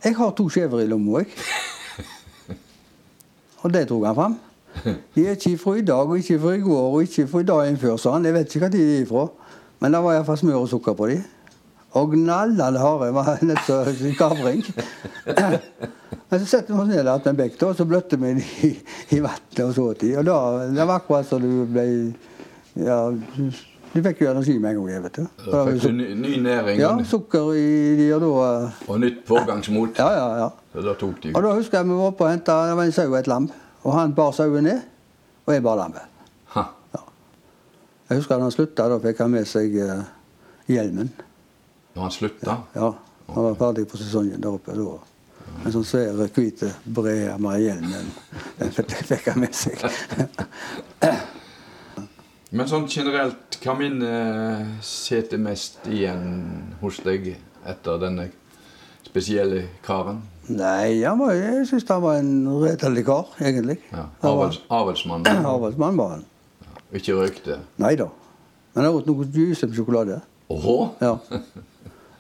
Jeg 0.04 0.16
har 0.18 0.36
to 0.38 0.46
skjever 0.50 0.84
i 0.84 0.88
lomma, 0.90 1.24
jeg. 1.24 2.58
Og 3.64 3.74
det 3.74 3.88
tok 3.90 4.06
han 4.06 4.18
fram. 4.18 4.38
De 5.16 5.26
er 5.26 5.36
ikke 5.36 5.58
fra 5.58 5.76
i 5.76 5.86
dag, 5.86 6.10
og 6.10 6.18
ikke 6.18 6.40
fra 6.40 6.54
i 6.58 6.62
går, 6.62 6.88
og 6.94 7.02
ikke 7.02 7.28
fra 7.28 7.40
i 7.40 7.48
dagen 7.48 7.78
før, 7.78 7.98
sa 7.98 8.16
han. 8.18 8.26
Jeg 8.26 8.34
vet 8.34 8.56
ikke 8.56 8.66
hva 8.66 8.72
de 8.74 8.84
er 8.84 9.02
ifra. 9.06 9.28
Men 9.80 9.94
det 9.94 10.04
var 10.04 10.18
iallfall 10.18 10.38
smør 10.42 10.64
og 10.64 10.70
sukker 10.72 10.94
på 10.98 11.08
de. 11.12 11.18
Og 11.98 12.12
gnallende 12.12 12.80
harde. 12.82 13.14
Var 13.14 13.44
nett 13.46 13.64
som 13.66 14.16
kavring. 14.18 14.64
Men 16.30 16.42
så 16.42 16.46
setter 16.46 16.74
vi 16.74 16.80
oss 16.82 16.90
ned 16.90 17.06
ved 17.08 17.28
en 17.32 17.38
bekk, 17.40 17.62
og 17.64 17.76
så 17.78 17.86
bløtte 17.88 18.18
vi 18.20 18.34
dem 18.34 18.42
i, 18.68 18.72
i 19.16 19.20
vannet 19.24 19.62
og 19.64 19.74
så 19.76 19.86
til. 20.00 20.18
Og 20.20 20.26
da, 20.28 20.38
det 20.76 20.88
var 20.88 21.02
akkurat 21.02 21.30
som 21.30 21.42
du 21.44 21.64
ble 21.72 21.88
Ja, 22.78 22.98
du, 23.10 24.02
fikk 24.04 24.20
jo 24.22 24.28
energi 24.30 24.58
med 24.62 24.76
en 24.76 24.82
gang. 24.82 24.90
jeg 24.92 25.04
vet 25.06 25.16
du. 25.16 25.30
Da 25.46 25.62
fikk 25.70 25.86
du 25.88 25.94
ny, 25.96 26.10
ny 26.20 26.34
næring 26.44 26.82
ja, 26.82 26.92
sukker 27.08 27.54
i 27.58 27.70
de, 27.98 28.10
og 28.14 28.22
da 28.22 28.50
og 28.92 29.00
nytt 29.02 29.24
pågangsmot. 29.26 29.98
Ja, 29.98 30.10
ja, 30.14 30.28
ja. 30.44 30.50
Så 30.76 30.84
da 30.86 30.94
tok 31.00 31.24
de 31.24 31.32
Og 31.34 31.42
da 31.44 31.56
husker 31.56 31.80
jeg 31.80 31.88
vi 31.88 31.98
var 31.98 32.12
oppe 32.12 32.28
og 32.28 32.36
henta 32.36 32.60
en 32.76 32.92
sau 32.92 33.08
og 33.08 33.18
et 33.22 33.32
lam. 33.32 33.50
Og 33.88 33.94
han 33.96 34.12
bar 34.16 34.32
sauen 34.36 34.64
ned, 34.68 34.80
og 35.48 35.54
jeg 35.56 35.64
bar 35.64 35.78
lammet. 35.80 36.04
Ja. 36.56 36.64
Jeg 38.10 38.18
husker 38.20 38.36
da 38.36 38.44
han 38.48 38.52
slutta, 38.56 38.88
da 38.92 38.98
fikk 39.04 39.18
han 39.24 39.32
med 39.32 39.46
seg 39.48 39.76
eh, 39.84 40.02
hjelmen. 40.72 41.10
Når 41.96 42.02
han 42.04 42.12
slutta? 42.16 42.54
Ja, 42.76 42.90
Han 43.28 43.44
var 43.44 43.56
ferdig 43.60 43.88
på 43.92 43.98
sesongen 44.00 44.40
der 44.44 44.52
oppe. 44.56 44.72
da. 44.76 44.98
En 45.66 45.72
sånn 45.74 45.86
svær, 45.88 46.20
hvit 46.36 46.60
bred 46.84 47.40
med 47.44 47.60
hjelm. 47.64 47.90
Den, 48.60 48.70
den 48.78 49.08
fikk 49.10 49.26
han 49.32 49.40
med 49.44 49.56
seg. 49.56 49.78
Men 52.56 52.70
sånn 52.72 52.86
generelt, 52.88 53.58
hva 53.64 53.74
minne 53.76 54.12
sitter 54.86 55.40
mest 55.44 55.84
igjen 55.92 56.22
hos 56.80 57.02
deg 57.04 57.34
etter 57.68 58.00
denne 58.00 58.30
spesielle 59.08 59.64
karen? 59.86 60.22
Nei, 60.48 61.02
han 61.04 61.20
var, 61.20 61.34
jeg 61.36 61.66
syns 61.68 61.88
han 61.92 62.02
var 62.04 62.20
en 62.22 62.34
redelig 62.62 63.04
kar, 63.08 63.26
egentlig. 63.42 63.78
Ja. 63.92 64.06
Arbeids, 64.24 64.62
arbeidsmann? 64.72 65.26
Avlsmann 65.28 65.98
var 66.00 66.14
han. 66.18 66.26
Ikke 66.96 67.18
røykte. 67.18 67.58
Nei 67.84 67.96
da. 68.00 68.08
Men 68.76 68.86
han 68.88 68.94
åt 68.96 69.08
noe 69.10 69.26
juice 69.34 69.68
med 69.68 69.76
sjokolade. 69.76 70.22
Åhå? 70.54 70.76
Ja. 71.04 71.18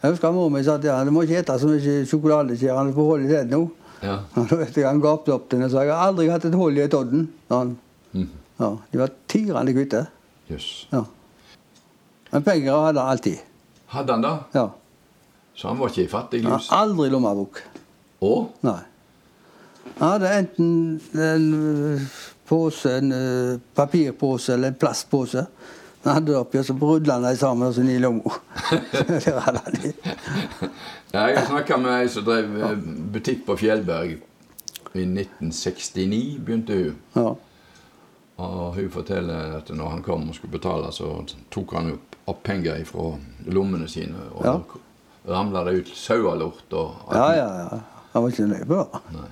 Jeg 0.02 0.12
husker 0.14 0.34
mor 0.36 0.50
mi 0.54 0.60
sa 0.66 0.76
ja, 0.84 0.98
du 1.08 1.12
må 1.16 1.24
ikke 1.26 1.40
spise 1.46 1.60
så 1.62 1.70
mye 1.72 2.02
sjokolade, 2.10 2.58
sier 2.60 2.76
han. 2.76 2.92
Får 2.94 3.08
hold 3.14 3.24
i 3.28 3.32
den 3.32 3.54
nå. 3.54 3.62
Ja. 4.04 4.18
Da 4.36 4.44
vet 4.60 4.76
jeg 4.78 4.86
Han 4.86 5.00
gapte 5.02 5.34
opp 5.34 5.48
til 5.50 5.58
den 5.58 5.66
og 5.66 5.72
sa 5.74 5.82
jeg 5.88 5.96
har 5.96 6.12
aldri 6.12 6.28
hatt 6.30 6.44
et 6.46 6.54
hull 6.60 6.76
i 6.78 6.88
todden. 6.92 7.30
han. 7.50 7.78
Mhm. 8.12 8.28
Ja, 8.60 8.70
De 8.92 9.00
var 9.00 9.14
tirende 9.30 9.74
hvite. 9.74 10.04
Yes. 10.52 10.88
Ja. 10.92 11.04
Men 12.32 12.44
penger 12.44 12.76
hadde 12.88 13.00
han 13.02 13.12
alltid. 13.16 13.40
Hadde 13.94 14.14
han 14.18 14.22
da? 14.26 14.34
Ja. 14.54 14.68
Så 15.58 15.68
han 15.68 15.80
var 15.80 15.90
ikke 15.90 16.04
i 16.06 16.12
fattig 16.12 16.44
Han 16.46 16.54
lus? 16.54 16.70
aldri 16.72 17.10
lommebok. 17.10 17.64
Og? 18.22 18.52
Nei. 18.62 18.80
Han 19.98 20.10
hadde 20.12 20.30
enten 20.38 21.02
en 21.18 21.48
øh, 21.54 22.02
pose, 22.46 22.98
en 22.98 23.12
øh, 23.12 23.60
papirpose 23.76 24.54
eller 24.54 24.68
en 24.68 24.78
plastpose. 24.78 25.46
Han 26.04 26.14
hadde 26.14 26.28
det 26.28 26.38
oppi, 26.38 26.58
og 26.62 26.66
så 26.66 26.74
brudla 26.78 27.14
han 27.18 27.24
dem 27.24 27.36
sammen 27.36 27.68
og 27.68 27.74
så 27.74 27.82
i 27.82 27.98
lomma. 27.98 28.22
jeg 31.14 31.46
snakka 31.48 31.78
med 31.82 31.92
ei 31.96 32.08
som 32.08 32.24
drev 32.26 32.54
eh, 32.62 32.78
butikk 33.14 33.46
på 33.48 33.58
Fjellberg. 33.58 34.18
I 34.94 35.04
1969 35.04 36.38
begynte 36.46 36.74
hun. 36.78 36.96
Ja. 37.16 37.34
Og 38.38 38.76
hun 38.76 38.90
forteller 38.94 39.58
at 39.58 39.70
når 39.74 39.90
han 39.90 40.04
kom 40.06 40.30
og 40.30 40.36
skulle 40.36 40.52
betale, 40.54 40.92
så 40.94 41.24
tok 41.52 41.74
han 41.74 41.92
opp, 41.98 42.16
opp 42.30 42.44
penger 42.46 42.84
fra 42.86 43.16
lommene 43.50 43.90
sine. 43.90 44.30
Og 44.36 44.46
Ja. 44.46 44.60
Ramla 45.28 45.64
det 45.68 45.74
ut 45.82 45.92
sauelort 45.96 46.74
og 46.74 47.12
alt 47.12 47.20
ja, 47.20 47.28
ja, 47.36 47.48
ja. 47.66 47.80
Han 48.14 48.24
var 48.24 48.34
ikke 48.34 48.48
nøye 48.50 48.66
på 48.66 48.80
det. 48.80 49.24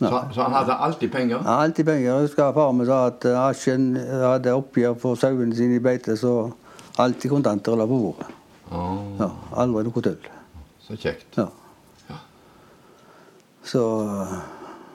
Så, 0.00 0.08
så 0.32 0.42
han 0.46 0.54
hadde 0.56 0.74
alltid 0.86 1.10
penger? 1.12 1.42
Ja, 1.44 1.56
alltid 1.62 1.84
penger. 1.84 2.06
Jeg 2.08 2.28
husker 2.28 2.52
far 2.56 2.72
min 2.72 2.86
sa 2.88 3.00
at 3.10 3.26
asjen 3.26 3.96
Asken 3.98 4.20
hadde 4.22 4.54
oppgjør 4.56 4.94
for 5.02 5.18
sauene 5.20 5.56
sine 5.56 5.76
i 5.76 5.82
beite, 5.84 6.16
så 6.16 6.50
alltid 6.96 7.34
kontanter 7.34 7.76
la 7.76 7.84
på 7.84 7.98
bordet. 8.06 8.30
Oh. 8.70 9.02
Ja, 9.18 9.28
aldri 9.60 9.84
noe 9.84 10.04
tull. 10.06 10.30
så 10.86 10.96
kjekt. 10.96 11.36
Ja. 11.36 11.50
Så, 13.70 13.82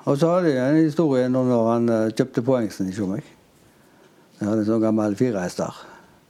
og 0.05 0.17
så 0.17 0.31
hadde 0.33 0.55
jeg 0.55 0.69
en 0.71 0.81
historie 0.87 1.27
når 1.29 1.67
han 1.69 1.89
eh, 1.89 2.13
kjøpte 2.17 2.41
poengsen 2.43 2.89
hos 2.89 3.03
meg. 3.07 3.27
Jeg 4.39 4.49
hadde 4.49 4.63
en 4.65 4.67
sånn 4.67 4.83
gammel 4.83 5.15
firehester. 5.15 5.83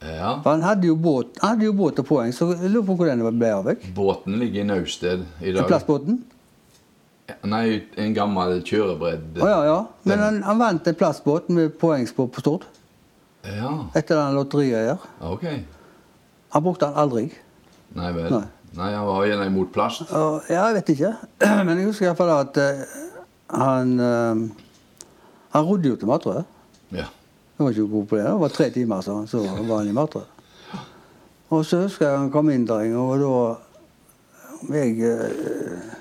Ja. 0.04 0.36
For 0.44 0.50
han 0.52 0.62
hadde 0.62 0.90
jo 0.90 0.96
båt, 1.00 1.38
han 1.40 1.54
hadde 1.54 1.68
jo 1.68 1.74
båt 1.76 2.00
og 2.02 2.06
poeng, 2.08 2.32
så 2.36 2.50
jeg 2.52 2.70
lurer 2.70 2.84
på 2.86 2.96
hvor 2.98 3.08
den 3.08 3.24
ble 3.40 3.52
av. 3.56 3.70
Ikke? 3.72 3.92
Båten 3.96 4.36
ligger 4.40 4.60
i 4.62 4.66
Nausted 4.68 5.24
i 5.40 5.54
dag. 5.56 5.68
Plastbåten? 5.70 6.20
Nei, 7.48 7.82
en 7.98 8.12
gammel 8.14 8.60
kjørebredd. 8.66 9.40
Å 9.42 9.48
ja, 9.50 9.62
ja. 9.66 9.78
Men 10.06 10.22
han, 10.22 10.42
han 10.46 10.60
vant 10.60 10.86
en 10.86 10.98
plastbåt 10.98 11.48
med 11.50 11.74
påhengsbåt 11.80 12.34
på 12.36 12.44
Stord. 12.44 12.66
Ja, 13.46 13.72
Etter 13.94 14.18
den 14.18 14.36
lotteriet. 14.36 15.02
ok. 15.22 15.48
Han 16.54 16.62
brukte 16.62 16.86
den 16.86 17.00
aldri. 17.02 17.24
Nei 17.96 18.12
vel. 18.14 18.30
Nei. 18.30 18.44
Nei, 18.76 18.90
han 18.92 19.06
var 19.08 19.24
gjerne 19.24 19.46
imot 19.48 19.72
plast. 19.72 20.10
Uh, 20.10 20.38
ja, 20.50 20.66
jeg 20.68 20.76
vet 20.78 20.92
ikke. 20.96 21.12
Men 21.66 21.78
jeg 21.78 21.88
husker 21.88 22.10
iallfall 22.10 22.32
at 22.34 22.58
uh, 22.60 22.82
han 23.56 23.94
uh, 24.00 24.42
Han 25.54 25.64
rodde 25.64 25.88
jo 25.88 25.96
til 25.96 26.10
mat, 26.10 26.20
tror 26.24 26.42
jeg. 26.42 26.48
Ja. 27.00 27.06
Han 27.56 27.64
var 27.64 27.70
ikke 27.72 27.90
god 27.90 28.06
på 28.06 28.16
det. 28.16 28.24
Det 28.24 28.40
var 28.40 28.48
tre 28.48 28.70
timer, 28.70 29.00
så, 29.00 29.26
så 29.26 29.38
var 29.38 29.78
han 29.78 29.88
i 29.88 29.92
Matrød. 29.96 30.32
Og 31.48 31.64
så 31.64 31.84
husker 31.84 32.08
jeg 32.08 32.18
han 32.18 32.32
kom 32.34 32.50
inn 32.50 32.66
der 32.66 32.88
en 32.88 32.96
og 32.98 33.20
da 33.22 34.76
jeg, 34.76 34.98
eh, 34.98 35.92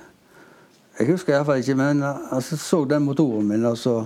jeg 1.00 1.12
husker 1.12 1.36
iallfall 1.36 1.62
ikke, 1.62 1.76
men 1.78 2.02
han 2.02 2.42
så, 2.42 2.58
så 2.58 2.82
den 2.90 3.06
motoren 3.06 3.48
min, 3.48 3.66
og 3.68 3.78
så 3.78 4.00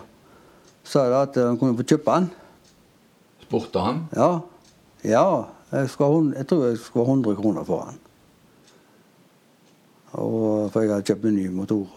sa 0.84 1.06
jeg 1.06 1.16
at 1.22 1.40
han 1.40 1.58
kunne 1.58 1.78
få 1.78 1.86
kjøpe 1.88 2.18
den. 2.18 2.28
Spurte 3.46 3.86
han? 3.86 4.04
Ja. 4.16 4.30
Ja. 5.06 5.26
Jeg, 5.72 5.90
skal, 5.94 6.34
jeg 6.36 6.48
tror 6.50 6.66
jeg 6.66 6.78
skulle 6.82 7.06
ha 7.06 7.14
100 7.14 7.36
kroner 7.38 7.64
for 7.64 7.88
den. 7.88 8.00
Og, 10.12 10.72
for 10.74 10.82
jeg 10.82 10.92
hadde 10.92 11.06
kjøpt 11.06 11.26
en 11.30 11.36
ny 11.38 11.48
motor. 11.54 11.88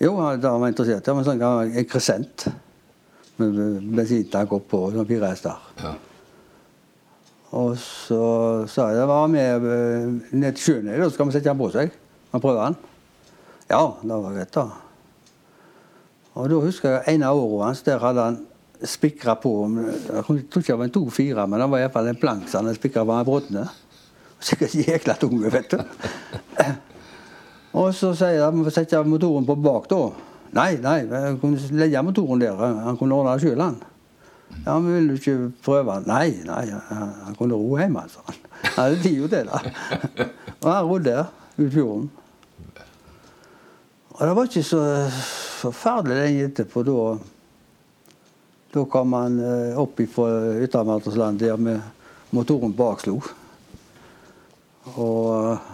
Jo, 0.00 0.14
han 0.20 0.42
var 0.44 0.68
interessert. 0.68 1.04
Det 1.04 1.14
var 1.14 1.24
en 1.24 1.30
sånn 1.32 1.40
gammel 1.40 1.72
en 3.38 3.54
Crescent. 3.54 3.82
Med 3.88 3.96
bensintank 3.96 4.52
oppå 4.52 4.84
og 4.88 4.96
sånn 4.96 5.08
fire 5.08 5.32
hester. 5.32 5.64
Ja. 5.82 5.94
Og 7.58 7.78
så 7.80 8.20
sa 8.68 8.90
jeg 8.90 9.00
jeg 9.00 9.08
var 9.08 9.30
med 9.32 9.64
eh, 9.64 10.36
ned 10.36 10.56
til 10.56 10.64
sjøen, 10.64 10.90
da 10.92 11.08
skal 11.10 11.28
vi 11.28 11.36
sette 11.36 11.48
den 11.48 11.60
på 11.60 11.70
seg. 11.72 11.94
Og 12.32 12.42
prøve 12.44 12.66
den. 12.66 12.76
Ja, 13.70 13.82
det 14.02 14.20
var 14.20 14.36
greit, 14.36 14.52
da. 14.52 14.66
Og 16.38 16.50
da 16.50 16.60
husker 16.62 16.92
jeg 16.92 17.16
en 17.16 17.24
av 17.26 17.38
årene 17.40 17.70
hans, 17.70 17.82
der 17.86 18.02
hadde 18.02 18.26
han 18.26 18.38
spikra 18.86 19.34
på 19.42 19.50
Jeg 19.74 20.22
tror 20.22 20.36
ikke 20.38 20.60
det 20.68 20.78
var 20.78 20.86
en 20.86 20.94
2-4, 20.94 21.46
men 21.48 21.60
det 21.60 21.70
var 21.72 21.82
iallfall 21.82 22.10
en 22.12 22.20
plank 22.20 22.50
som 22.50 22.68
han 22.68 22.76
spikra 22.76 23.02
på 23.08 23.16
brodne. 23.26 23.64
Sikkert 24.38 24.76
jækla 24.76 25.16
tunge, 25.18 25.50
vet 25.50 25.72
du. 25.72 25.80
Og 27.78 27.90
så 27.94 28.12
sier 28.16 28.36
jeg 28.36 28.44
at 28.46 28.54
vi 28.54 28.64
får 28.68 28.76
sette 28.76 29.02
motoren 29.08 29.46
på 29.48 29.56
bak, 29.58 29.88
da. 29.90 30.02
Nei, 30.56 30.72
nei, 30.80 30.98
jeg 31.04 31.38
kunne 31.42 31.78
legge 31.78 32.02
motoren 32.02 32.40
der. 32.40 32.60
Han 32.86 32.96
kunne 32.96 33.16
ordne 33.16 33.36
det 33.36 33.44
sjøl, 33.44 33.60
han. 33.60 33.80
Ja, 34.64 34.78
men 34.78 34.92
vil 34.94 35.08
du 35.10 35.16
ikke 35.18 35.36
prøve? 35.64 35.98
Nei, 36.08 36.30
nei, 36.48 36.64
han 36.72 37.36
kunne 37.38 37.58
ro 37.58 37.76
hjemme, 37.78 38.04
sa 38.10 38.24
han. 38.26 38.38
Han 38.64 38.78
hadde 38.78 39.02
tid 39.04 39.28
til 39.28 39.50
det. 39.50 40.28
Og 40.62 40.70
han 40.72 40.88
rodde 40.88 41.10
der 41.10 41.26
ut 41.58 41.72
fjorden. 41.72 42.08
Og 44.18 44.22
det 44.26 44.34
var 44.34 44.48
ikke 44.48 44.64
så 44.66 44.82
forferdelig 45.60 46.16
lenge 46.18 46.46
etterpå. 46.48 46.82
Da, 46.86 47.02
da 48.74 48.84
kom 48.90 49.14
han 49.14 49.38
eh, 49.38 49.78
opp 49.78 50.00
fra 50.10 50.30
Yttermartensland 50.64 51.38
der 51.38 51.60
med 51.60 52.34
motoren 52.34 52.74
bakslo. 52.74 53.20
Og 54.96 55.52
eh, 55.52 55.68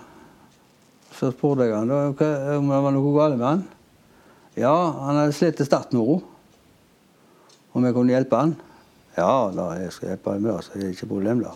så 1.15 1.31
spurte 1.33 1.69
jeg 1.69 1.79
han 1.79 1.95
om 1.95 2.19
det 2.19 2.83
var 2.85 2.93
noe 2.93 3.15
galt 3.17 3.39
med 3.39 3.49
han. 3.49 3.65
Ja, 4.55 4.75
han 5.01 5.19
hadde 5.19 5.35
slitt 5.35 5.61
ro. 5.95 6.23
Om 7.75 7.85
jeg 7.85 7.95
kunne 7.95 8.15
hjelpe 8.15 8.39
han? 8.39 8.55
Ja, 9.17 9.51
da, 9.55 9.73
jeg 9.79 9.93
skal 9.93 10.13
hjelpe 10.13 10.35
han 10.35 10.43
med 10.43 10.63
så 10.63 10.79
det 10.79 10.87
er 10.87 10.95
ikke 10.95 11.11
problem 11.11 11.43
da. 11.43 11.55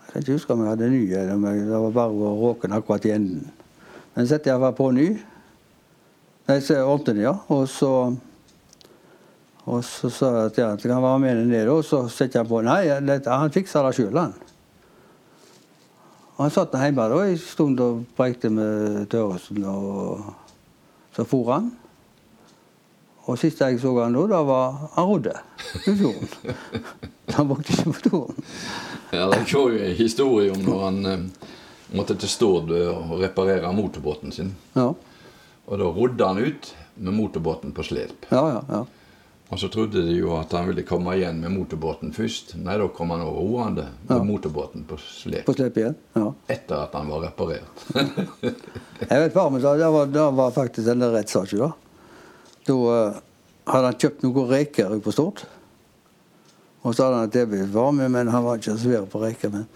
Jeg 0.00 0.12
kan 0.12 0.22
ikke 0.22 0.38
huske 0.38 0.54
om 0.54 0.62
jeg 0.62 0.72
hadde 0.72 0.90
ny, 0.90 1.02
eller 1.10 1.34
om 1.34 1.44
jeg, 1.46 1.66
det 1.66 1.82
var 1.84 1.96
bare 1.98 2.14
å 2.30 2.32
råke 2.38 2.70
akkurat 2.70 3.06
i 3.06 3.14
enden. 3.14 3.44
Men 4.14 4.24
jeg 4.24 4.32
setter 4.32 4.52
iallfall 4.52 4.76
på 4.78 4.90
ny. 4.94 5.08
Nei, 6.50 6.58
så 6.66 6.80
ordnet 6.82 7.14
det, 7.14 7.24
ja. 7.28 7.36
Og 7.54 7.68
så 7.70 7.92
og 9.70 9.84
så 9.84 10.08
sa 10.10 10.30
jeg 10.34 10.46
at 10.50 10.58
jeg 10.58 10.90
kan 10.90 11.02
være 11.02 11.18
med 11.22 11.42
ned, 11.50 11.68
og 11.68 11.84
så 11.86 12.06
setter 12.10 12.40
jeg 12.40 12.48
på 12.48 12.62
Nei, 12.66 12.88
han 12.88 13.52
fiksa 13.54 13.84
det 13.84 13.92
sjøl, 13.98 14.16
han. 14.18 14.32
Og 16.36 16.46
han 16.46 16.54
satt 16.54 16.74
hjemme 16.80 17.06
da 17.12 17.18
en 17.26 17.38
stund 17.38 17.82
og 17.84 18.00
prekte 18.16 18.48
med 18.50 19.04
Tørresen, 19.12 19.60
og 19.68 20.30
så 21.20 21.28
for 21.28 21.52
han. 21.52 21.70
Og 23.28 23.36
sist 23.38 23.60
jeg 23.62 23.78
så 23.82 23.92
han 24.00 24.16
da, 24.16 24.24
da 24.32 24.40
var 24.48 24.78
han 24.96 25.08
rodde 25.10 25.34
i 25.84 25.94
fjorden. 25.94 26.28
Han 27.30 27.46
brukte 27.46 27.70
ikke 27.76 27.92
på 27.94 28.08
toren. 28.10 28.38
Ja, 29.14 29.28
det 29.30 29.44
går 29.46 29.74
jo 29.76 29.82
en 29.86 29.92
historie 29.94 30.50
om 30.50 30.64
når 30.66 30.80
han 30.82 30.96
eh, 31.06 31.52
måtte 31.94 32.16
til 32.18 32.32
Stord 32.32 32.72
og 32.74 33.12
reparere 33.20 33.70
motorbåten 33.76 34.34
sin. 34.34 34.50
Ja, 34.74 34.88
Og 35.70 35.78
da 35.78 35.86
rodde 35.94 36.26
han 36.26 36.40
ut 36.42 36.72
med 36.96 37.14
motorbåten 37.14 37.70
på 37.76 37.84
slep. 37.86 38.26
ja, 38.34 38.42
ja. 38.56 38.64
ja. 38.66 38.80
Og 39.50 39.58
så 39.58 39.66
trodde 39.72 40.04
de 40.06 40.12
jo 40.14 40.30
at 40.38 40.52
han 40.54 40.68
ville 40.68 40.84
komme 40.86 41.16
igjen 41.18 41.40
med 41.42 41.50
motorbåten 41.50 42.12
først. 42.14 42.52
Nei, 42.62 42.76
da 42.78 42.86
kom 42.94 43.10
han 43.10 43.24
over 43.24 43.40
roende 43.42 43.86
med 44.06 44.12
Ja. 44.16 44.22
motorbåten 44.22 44.84
på 44.86 44.98
slep. 45.02 45.44
På 45.48 45.54
slep 45.56 45.76
igjen. 45.80 45.96
Ja. 46.14 46.28
Etter 46.54 46.84
at 46.84 46.94
han 46.94 47.08
var 47.10 47.24
reparert. 47.24 47.82
Jeg 49.10 49.24
vet 49.24 49.32
far 49.34 49.50
min 49.50 49.62
sa 49.64 49.72
det 49.76 49.88
var, 49.90 50.06
det 50.06 50.26
var 50.38 50.54
faktisk 50.54 50.88
en 50.92 51.02
rettssak. 51.16 51.50
Da 51.58 51.72
Da 52.68 52.76
uh, 52.76 53.18
hadde 53.66 53.90
han 53.90 53.98
kjøpt 53.98 54.22
noen 54.22 54.48
reker 54.52 54.94
på 55.02 55.12
Stord. 55.16 55.42
Og 56.84 56.94
så 56.94 57.08
hadde 57.08 57.16
han 57.18 57.26
at 57.28 57.34
TV 57.34 57.66
var 57.74 57.90
med, 57.92 58.10
men 58.14 58.28
han 58.30 58.44
var 58.46 58.56
ikke 58.60 58.76
så 58.76 58.84
svær 58.86 59.10
på 59.10 59.18
reker. 59.24 59.50
Men 59.50 59.66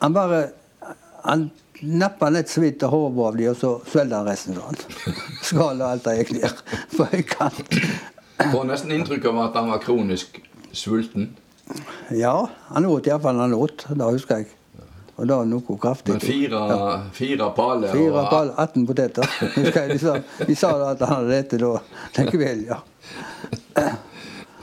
han 0.00 0.12
bare 0.12 0.50
Han 1.24 1.50
nappa 1.82 2.28
litt 2.32 2.48
så 2.48 2.60
vidt 2.60 2.82
av 2.84 2.92
hodet 2.92 3.24
av 3.26 3.36
dem, 3.36 3.50
og 3.50 3.56
så 3.56 3.72
svelget 3.88 4.16
han 4.16 4.28
resten. 4.28 4.56
Sånn. 4.56 4.78
Skallet 5.44 5.82
og 5.84 5.90
alt 5.90 6.04
det 6.04 6.14
gikk 6.20 6.32
ned 6.36 6.62
på 6.96 7.08
høykant. 7.12 7.76
Får 8.40 8.64
nesten 8.68 8.94
inntrykk 8.96 9.28
av 9.30 9.42
at 9.48 9.58
han 9.60 9.68
var 9.70 9.82
kronisk 9.82 10.40
sulten. 10.72 11.34
Ja, 12.16 12.48
han 12.70 12.86
åt 12.86 13.06
iallfall 13.06 13.38
han 13.38 13.54
åt. 13.54 13.86
Det 13.88 14.08
husker 14.08 14.42
jeg. 14.42 14.48
Og 15.20 15.26
det 15.28 15.36
var 15.36 15.44
noe 15.44 15.76
kraftig. 15.76 16.14
Men 16.16 16.22
fire, 16.24 16.60
fire 17.12 17.50
paller 17.56 17.92
Fire 17.92 18.22
og 18.22 18.30
pall, 18.32 18.52
18 18.56 18.86
poteter. 18.88 19.34
Husker 19.58 19.82
jeg, 19.82 19.90
de, 19.92 19.98
sa, 20.00 20.14
de 20.48 20.56
sa 20.56 20.70
at 20.88 21.02
han 21.04 21.12
hadde 21.18 21.34
dette 21.34 21.60
da 21.60 21.74
den 22.16 22.30
kvelden, 22.32 22.70
ja. 22.70 22.78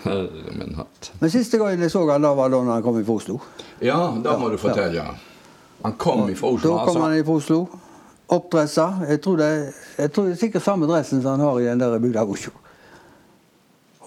Herre 0.07 0.55
min 0.57 0.73
hatt. 0.79 1.11
Men 1.19 1.33
siste 1.33 1.59
gangen 1.61 1.83
jeg 1.85 1.93
så 1.93 2.01
han 2.09 2.25
da 2.25 2.33
var 2.37 2.49
da 2.49 2.63
han 2.65 2.83
kom 2.85 2.97
fra 3.03 3.17
Oslo. 3.19 3.37
Ja, 3.85 3.99
da 4.23 4.37
må 4.41 4.49
du 4.49 4.57
fortelle. 4.61 5.05
Han 5.83 5.97
kom 6.01 6.25
fra 6.33 6.53
Oslo, 6.55 6.71
Da 6.71 6.85
kom 6.87 7.03
altså. 7.03 7.05
han 7.05 7.25
fra 7.27 7.37
Oslo. 7.37 7.59
Oppdressa. 8.27 8.87
Jeg 9.07 9.21
tror, 9.23 9.37
det, 9.39 9.51
jeg 9.97 10.11
tror 10.11 10.25
det 10.25 10.33
er 10.35 10.41
sikkert 10.41 10.65
samme 10.65 10.89
dressen 10.89 11.21
som 11.21 11.37
han 11.37 11.45
har 11.45 11.59
i 11.61 11.69
den 11.69 11.85
der 11.85 11.99
bygda 12.01 12.25
Oslo. 12.25 12.55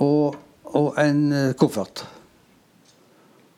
Og, 0.00 0.37
og 0.64 1.00
en 1.00 1.21
eh, 1.33 1.52
koffert. 1.59 2.04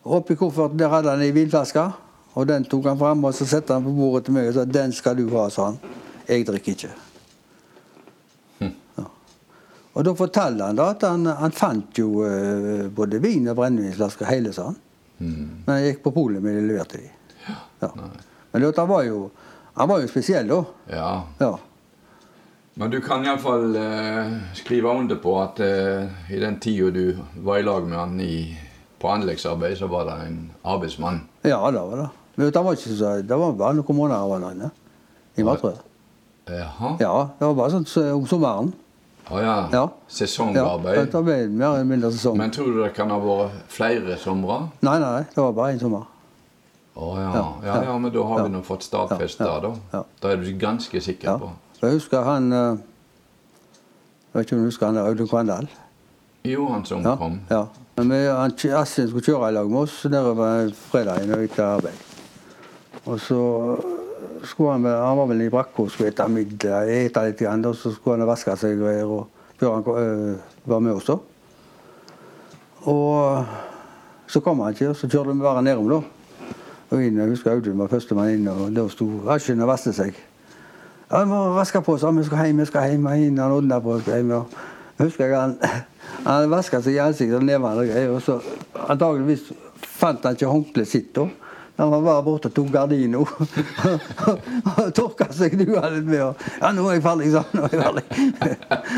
Oppi 0.02 0.34
kofferten 0.38 0.80
der 0.80 0.90
hadde 0.90 1.14
han 1.14 1.22
ei 1.22 1.34
vinflaske. 1.34 1.84
Og 2.32 2.48
den 2.48 2.64
tok 2.64 2.88
han 2.88 2.98
fram 2.98 3.24
og 3.28 3.34
så 3.36 3.46
satte 3.46 3.76
han 3.76 3.84
på 3.84 3.92
bordet 3.92 4.26
til 4.26 4.34
meg 4.34 4.48
og 4.48 4.54
sa 4.56 4.64
'Den 4.64 4.92
skal 4.92 5.16
du 5.16 5.28
ha', 5.36 5.50
sa 5.50 5.64
han. 5.64 5.78
'Jeg 6.28 6.46
drikker 6.46 6.72
ikke'. 6.72 6.90
Ja. 8.98 9.04
Og 9.94 10.04
da 10.04 10.14
fortalte 10.14 10.64
han 10.64 10.76
da 10.76 10.90
at 10.90 11.02
han, 11.02 11.26
han 11.26 11.52
fant 11.52 11.98
jo 11.98 12.24
uh, 12.24 12.88
både 12.88 13.20
vin 13.20 13.48
og 13.48 13.56
brennevinsflasker 13.56 14.26
hele, 14.26 14.52
sa 14.52 14.64
han. 14.70 14.78
Men 15.18 15.74
han 15.74 15.84
gikk 15.84 16.02
på 16.02 16.10
polet 16.10 16.42
med 16.42 16.56
de 16.56 16.66
leverte 16.66 16.98
de. 16.98 17.10
Ja. 17.82 17.90
Men 18.52 18.62
det, 18.62 18.76
han 18.76 18.88
var 18.88 19.02
jo 19.02 19.30
han 19.74 19.88
var 19.88 20.02
jo 20.02 20.08
spesiell, 20.08 20.48
da. 20.48 20.64
Ja. 21.40 21.52
Men 22.74 22.90
du 22.90 23.00
kan 23.04 23.24
iallfall 23.26 23.76
eh, 23.76 24.30
skrive 24.56 24.88
under 24.96 25.16
på 25.20 25.34
at 25.42 25.60
eh, 25.60 26.08
i 26.32 26.38
den 26.40 26.58
tida 26.60 26.90
du 26.90 27.18
var 27.44 27.58
i 27.60 27.62
lag 27.66 27.84
med 27.88 27.98
han 27.98 28.20
i, 28.20 28.56
på 28.98 29.10
anleggsarbeid, 29.12 29.76
så 29.78 29.86
var 29.92 30.06
det 30.08 30.14
en 30.26 30.38
arbeidsmann. 30.64 31.20
ja, 31.44 31.58
det 31.70 31.80
var 31.80 31.96
det. 31.96 32.08
Men 32.34 32.48
det 32.52 32.62
var, 32.64 32.72
ikke 32.72 32.94
så, 32.96 33.10
det 33.22 33.36
var 33.36 33.52
bare 33.52 33.76
noen 33.76 33.96
måneder 33.96 34.22
han 34.22 34.30
var 34.30 34.54
inne. 34.54 34.70
I 35.36 35.44
Matrøy. 35.44 35.74
Jaha. 36.48 36.94
Ja, 37.00 37.16
det 37.38 37.44
var 37.50 37.54
bare 37.58 37.70
sånn 37.74 37.84
så- 37.86 38.06
om 38.16 38.24
sommeren. 38.26 38.72
Å 39.30 39.38
ja. 39.42 39.56
Ja. 39.72 39.82
Sesongarbeid. 40.08 40.96
Ja, 40.96 41.04
det 41.12 41.20
ble 41.24 41.36
mer 41.48 41.74
eller 41.76 41.84
mindre 41.84 42.10
sesong. 42.12 42.36
Men 42.40 42.50
tror 42.50 42.72
du 42.72 42.80
det 42.82 42.94
kan 42.96 43.10
ha 43.12 43.18
vært 43.20 43.60
flere 43.68 44.16
somre? 44.18 44.56
Nei, 44.80 44.96
nei, 44.98 45.10
nei, 45.12 45.22
det 45.28 45.36
var 45.44 45.52
bare 45.52 45.74
én 45.76 45.80
sommer. 45.80 46.08
Å 46.96 47.10
ja. 47.20 47.28
Ja, 47.36 47.44
ja. 47.64 47.76
Ja, 47.84 47.98
men 47.98 48.12
da 48.12 48.24
har 48.28 48.42
vi 48.42 48.50
nå 48.56 48.62
fått 48.64 48.82
stadfesta 48.88 49.44
Ja, 49.46 49.60
ja, 49.60 49.76
da. 49.92 50.02
Da 50.20 50.32
er 50.32 50.36
du 50.42 50.50
ganske 50.60 51.00
sikker 51.00 51.38
på. 51.38 51.52
Jeg 51.82 51.96
husker 51.98 52.22
han 52.22 52.52
eh, 52.52 52.76
Jeg 54.32 54.38
vet 54.38 54.46
ikke 54.46 54.56
om 54.56 54.60
du 54.62 54.68
husker 54.70 54.86
han 54.86 54.96
der 54.96 55.08
Audun 55.10 55.28
Kvandal? 55.28 55.66
Jo, 56.46 56.66
han 56.72 56.84
som 56.84 57.02
Ja. 57.04 57.16
kom. 57.16 57.40
ja. 57.50 57.64
Men 57.96 58.10
han, 58.10 58.54
Astin 58.78 59.08
skulle 59.08 59.24
kjøre 59.24 59.50
i 59.50 59.52
lag 59.54 59.68
med 59.70 59.78
oss 59.84 60.04
nedover 60.08 60.70
fredagen 60.74 61.34
og 61.34 61.42
etter 61.44 61.64
arbeid. 61.76 61.98
Og 63.04 63.20
så 63.20 63.40
skulle 64.48 64.72
han 64.72 64.84
han 64.88 65.18
var 65.18 65.26
vel 65.26 65.42
i 65.44 65.50
brakka 65.52 65.82
og 65.84 65.90
skulle 65.90 66.12
spise 66.14 66.28
middag, 66.32 66.88
ete 66.88 67.26
litt, 67.26 67.38
grann, 67.38 67.64
og 67.68 67.76
så 67.76 67.92
skulle 67.94 68.18
han 68.18 68.26
vaske 68.26 68.56
seg 68.56 68.78
og 68.78 68.86
greier 68.86 69.12
og 69.12 69.28
før 69.60 69.74
han 69.74 69.84
øh, 69.86 70.36
var 70.64 70.80
med 70.80 70.92
oss. 70.96 71.10
Og 72.88 73.44
så 74.26 74.40
kom 74.40 74.60
han 74.64 74.72
ikke, 74.72 74.88
og 74.90 74.96
så 74.96 75.08
kjørte 75.08 75.34
vi 75.34 75.40
bare 75.44 75.62
nedom, 75.62 75.88
da. 75.92 76.00
Og 76.92 77.02
inn, 77.04 77.18
jeg 77.20 77.28
husker 77.28 77.52
Audun 77.52 77.78
var 77.78 77.92
førstemann 77.92 78.32
inn, 78.34 78.48
og 78.48 78.72
da 78.74 78.88
sto 78.90 79.06
Askin 79.30 79.60
og 79.62 79.68
vasket 79.70 79.94
seg. 80.00 80.18
Ja, 81.12 81.18
vi 81.20 81.28
må 81.28 81.38
vaske 81.52 81.82
på 81.84 81.92
oss, 81.92 82.04
vi 82.16 82.22
skal 82.24 82.46
hjem, 82.46 82.60
vi 82.62 82.64
skal 82.70 82.88
hjem. 82.88 83.06
Inn, 83.20 83.36
han 83.36 83.52
ordna 83.52 83.76
på 83.84 83.98
oss. 83.98 84.06
hjem, 84.08 84.30
og 84.32 84.54
husker 84.96 85.28
jeg 85.28 85.36
han, 85.36 85.58
han 86.24 86.48
vaska 86.48 86.80
seg 86.80 86.96
i 86.96 87.02
ansiktet 87.04 87.36
og 87.36 87.44
nevene 87.44 87.82
og 87.82 87.90
greier, 87.90 88.14
og 88.14 88.22
så 88.24 88.38
antageligvis 88.88 89.50
fant 89.84 90.24
han 90.24 90.38
ikke 90.38 90.48
håndkleet 90.48 90.88
sitt 90.88 91.10
da. 91.18 91.26
Han 91.82 91.92
var 91.92 92.06
bare 92.06 92.24
borte 92.24 92.48
og 92.48 92.56
tok 92.56 92.72
gardina 92.72 93.20
og 93.24 94.88
tørka 94.96 95.28
seg 95.36 95.58
lua 95.60 95.84
litt 95.92 96.08
med. 96.08 96.20
Og, 96.30 96.48
ja, 96.62 96.72
nå 96.72 96.88
er 96.88 96.96
jeg 96.96 97.04
ferdig, 97.04 97.30
sa 97.32 97.44
han. 97.44 97.60
Nå 97.60 97.68
er 97.68 97.76
jeg 97.76 97.84
ferdig. 97.84 98.04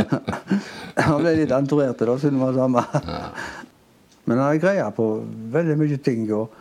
Han 1.09 1.23
ble 1.23 1.37
litt 1.41 1.55
enturert 1.55 1.99
da, 1.99 2.17
siden 2.23 2.39
vi 2.39 2.45
var 2.45 2.59
sammen. 2.59 3.07
Men 4.25 4.39
han 4.39 4.45
hadde 4.47 4.61
greie 4.63 4.85
på 4.95 5.07
veldig 5.55 5.77
mye 5.81 5.99
ting. 6.03 6.27
Og 6.35 6.53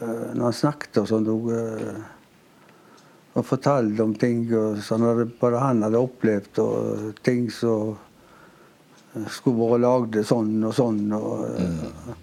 eh, 0.00 0.26
når 0.36 0.44
han 0.44 0.56
snakket 0.56 1.00
og 1.00 1.08
sånn 1.08 1.30
eh, 1.30 2.02
og 3.38 3.46
fortalte 3.46 4.02
om 4.02 4.14
ting 4.18 4.42
og 4.58 4.80
sånn, 4.82 5.06
både 5.40 5.62
han 5.62 5.84
hadde 5.86 6.02
opplevd 6.02 6.60
og 6.64 7.20
ting 7.26 7.46
som 7.54 7.92
eh, 9.14 9.28
skulle 9.30 9.60
vært 9.60 9.84
lagd 9.84 10.18
sånn 10.26 10.56
og 10.66 10.74
sånn. 10.74 11.04
Og, 11.14 11.44
mm. 11.60 12.16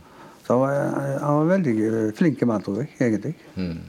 Så 0.43 0.55
han 0.55 0.63
var, 0.63 1.21
han 1.23 1.39
var 1.39 1.53
veldig 1.53 1.77
eh, 1.87 2.09
flink 2.17 2.43
mann, 2.49 2.65
tror 2.65 2.83
jeg, 2.83 2.91
egentlig. 2.99 3.35
Mm. 3.55 3.79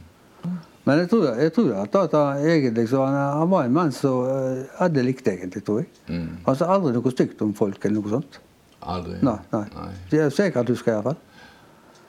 Men 0.88 1.02
jeg 1.02 1.10
tror, 1.10 1.24
jeg 1.36 1.52
tror 1.52 1.72
at, 1.82 1.96
at 2.00 2.14
han, 2.16 2.42
egentlig, 2.48 2.86
så 2.88 3.02
han, 3.04 3.16
han 3.42 3.50
var 3.50 3.66
en 3.66 3.74
mann 3.76 3.90
som 3.92 4.22
eh, 4.30 4.62
hadde 4.78 5.04
likt, 5.04 5.26
egentlig, 5.28 5.64
tror 5.66 5.82
jeg. 5.82 5.90
Mm. 6.08 6.28
Han 6.46 6.56
sa 6.56 6.70
aldri 6.78 6.94
noe 6.96 7.12
stygt 7.12 7.42
om 7.44 7.50
folk 7.58 7.82
eller 7.82 7.98
noe 7.98 8.14
sånt. 8.14 8.38
Aldri. 8.88 9.18
Nei, 9.26 9.40
nei. 9.52 9.88
Det 10.08 10.22
er 10.22 10.30
sikkert 10.32 10.70
du 10.70 10.78
skal 10.78 11.00
iallfall. 11.00 11.18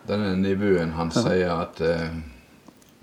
Denne 0.10 0.36
nivåen 0.40 0.94
han 0.96 1.12
sier 1.14 1.50
at 1.54 1.82
eh, 1.86 2.14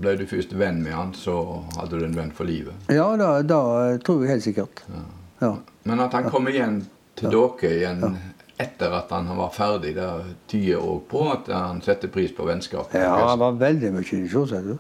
ble 0.01 0.17
du 0.21 0.27
først 0.29 0.53
venn 0.59 0.83
med 0.85 0.93
han, 0.93 1.13
så 1.17 1.37
hadde 1.79 2.01
du 2.01 2.05
en 2.05 2.17
venn 2.17 2.33
for 2.37 2.49
livet. 2.49 2.75
Ja, 2.93 3.09
da, 3.17 3.41
da 3.43 3.61
tror 4.05 4.25
jeg 4.25 4.37
helt 4.37 4.45
sikkert. 4.45 4.83
Ja. 5.41 5.55
Men 5.89 6.03
at 6.05 6.17
han 6.17 6.29
kom 6.33 6.49
igjen 6.51 6.83
til 7.17 7.33
dere 7.33 7.71
igjen 7.73 8.19
etter 8.61 8.93
at 8.97 9.11
han 9.13 9.29
var 9.37 9.53
ferdig, 9.53 9.95
det 9.97 10.09
tyder 10.49 10.81
òg 10.81 11.03
på 11.11 11.25
at 11.33 11.49
han 11.53 11.83
setter 11.85 12.13
pris 12.13 12.33
på 12.33 12.47
vennskapet. 12.49 12.97
ja, 13.01 13.13
han 13.29 13.41
var 13.41 13.59
veldig 13.61 13.93
mye 13.93 14.21
i 14.21 14.29
du. 14.69 14.77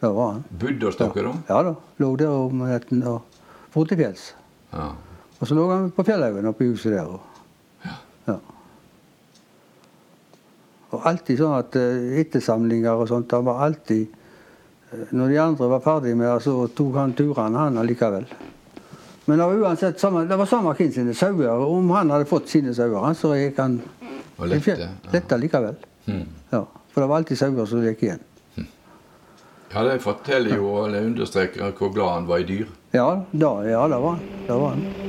Det 0.00 0.10
var 0.14 0.32
han. 0.32 0.44
Bodde 0.50 0.86
hos 0.86 0.98
dere 1.00 1.24
da? 1.26 1.32
Ja 1.48 1.62
da. 1.66 1.74
Lå 1.98 2.10
der 2.16 2.30
om 2.30 2.60
netten 2.68 3.02
og 3.02 3.40
dro 3.72 3.84
til 3.84 3.98
fjells. 3.98 4.28
Ja. 4.72 4.92
Og 5.38 5.48
så 5.48 5.56
lå 5.56 5.64
han 5.72 5.90
på 5.94 6.04
Fjellhaugen 6.06 6.46
oppe 6.50 6.66
i 6.66 6.70
huset 6.70 6.94
der. 6.94 7.08
Og, 7.08 7.88
ja. 8.28 8.36
og 10.92 11.08
alltid 11.10 11.40
sånn 11.40 11.56
at 11.56 11.78
eh, 11.80 12.20
ettersamlinger 12.22 13.02
og 13.02 13.10
sånt, 13.10 13.34
han 13.34 13.48
var 13.48 13.64
alltid 13.66 14.14
Når 15.10 15.28
de 15.28 15.40
andre 15.42 15.68
var 15.68 15.80
ferdige 15.84 16.16
med 16.16 16.30
det, 16.30 16.42
så 16.46 16.54
tok 16.76 16.94
han 16.96 17.12
turene, 17.12 17.58
han 17.58 17.76
allikevel. 17.78 18.24
Men 19.28 19.38
det 19.38 19.44
var 19.44 19.54
uansett 19.54 20.00
samme, 20.00 20.22
det 20.24 20.36
var 20.40 20.48
samme 20.48 20.72
hvem 20.72 20.92
sine 20.92 21.14
sauer. 21.14 21.64
Om 21.66 21.90
han 21.92 22.10
hadde 22.14 22.28
fått 22.30 22.48
sine 22.48 22.72
sauer, 22.74 23.12
så 23.14 23.34
gikk 23.36 23.60
han 23.60 23.80
Og 24.38 24.46
lette, 24.48 24.88
lette 25.12 25.36
likevel. 25.36 25.76
Mm. 26.06 26.24
Ja, 26.54 26.62
for 26.94 27.02
det 27.02 27.08
var 27.10 27.20
alltid 27.20 27.40
sauer 27.40 27.66
som 27.68 27.84
gikk 27.84 28.06
igjen. 28.06 28.24
ja, 29.74 29.82
det 29.84 29.98
forteller 30.00 30.56
jo, 30.56 30.70
eller 30.86 31.04
understreker 31.10 31.74
hvor 31.76 31.92
glad 31.92 32.14
han 32.14 32.26
var 32.30 32.38
i 32.38 32.48
dyr. 32.48 32.68
Ja, 32.96 33.24
da, 33.32 33.52
ja 33.68 33.84
det 33.88 34.00
var 34.00 34.16
han. 34.16 34.24
Det 34.46 34.56
var 34.56 34.68
han. 34.68 35.07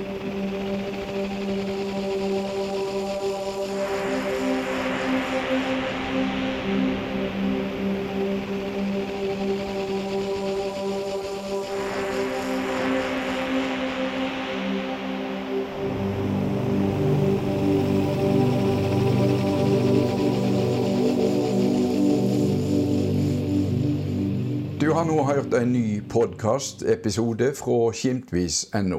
Har 25.00 25.06
nå 25.08 25.24
hørt 25.24 25.54
en 25.56 25.70
ny 25.72 26.02
podkastepisode 26.12 27.54
fra 27.56 27.76
Skimtvis.no, 27.96 28.98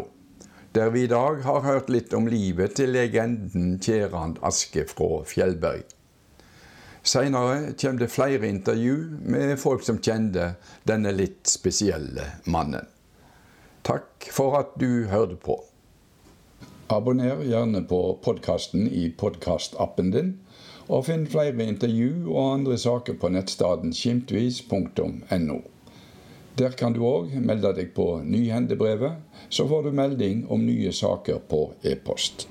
der 0.73 0.91
vi 0.95 1.03
i 1.05 1.09
dag 1.11 1.43
har 1.45 1.61
hørt 1.61 1.91
litt 1.93 2.15
om 2.17 2.25
livet 2.25 2.79
til 2.79 2.95
legenden 2.95 3.75
Kjerand 3.85 4.39
Aske 4.41 4.87
fra 4.89 5.19
Fjellberg. 5.29 5.83
Seinere 7.05 7.75
kommer 7.83 8.01
det 8.01 8.09
flere 8.15 8.49
intervju 8.49 8.95
med 9.35 9.53
folk 9.61 9.85
som 9.85 9.99
kjente 10.01 10.55
denne 10.89 11.13
litt 11.13 11.51
spesielle 11.53 12.25
mannen. 12.47 12.89
Takk 13.85 14.31
for 14.33 14.57
at 14.57 14.73
du 14.81 15.05
hørte 15.11 15.37
på. 15.37 15.59
Abonner 16.89 17.43
gjerne 17.45 17.83
på 17.91 18.01
podkasten 18.25 18.89
i 18.89 19.11
podkastappen 19.21 20.15
din, 20.17 20.33
og 20.89 21.11
finn 21.11 21.29
flere 21.29 21.69
intervju 21.69 22.31
og 22.31 22.55
andre 22.55 22.81
saker 22.81 23.21
på 23.21 23.35
nettstedet 23.37 23.93
skimtvis.no. 24.01 25.61
Der 26.61 26.75
kan 26.77 26.92
du 26.92 27.01
òg 27.09 27.31
melde 27.40 27.70
deg 27.73 27.94
på 27.96 28.18
Nyhendebrevet, 28.20 29.23
så 29.49 29.64
får 29.68 29.87
du 29.87 29.94
melding 29.96 30.42
om 30.53 30.61
nye 30.61 30.92
saker 30.92 31.38
på 31.49 31.70
e-post. 31.88 32.51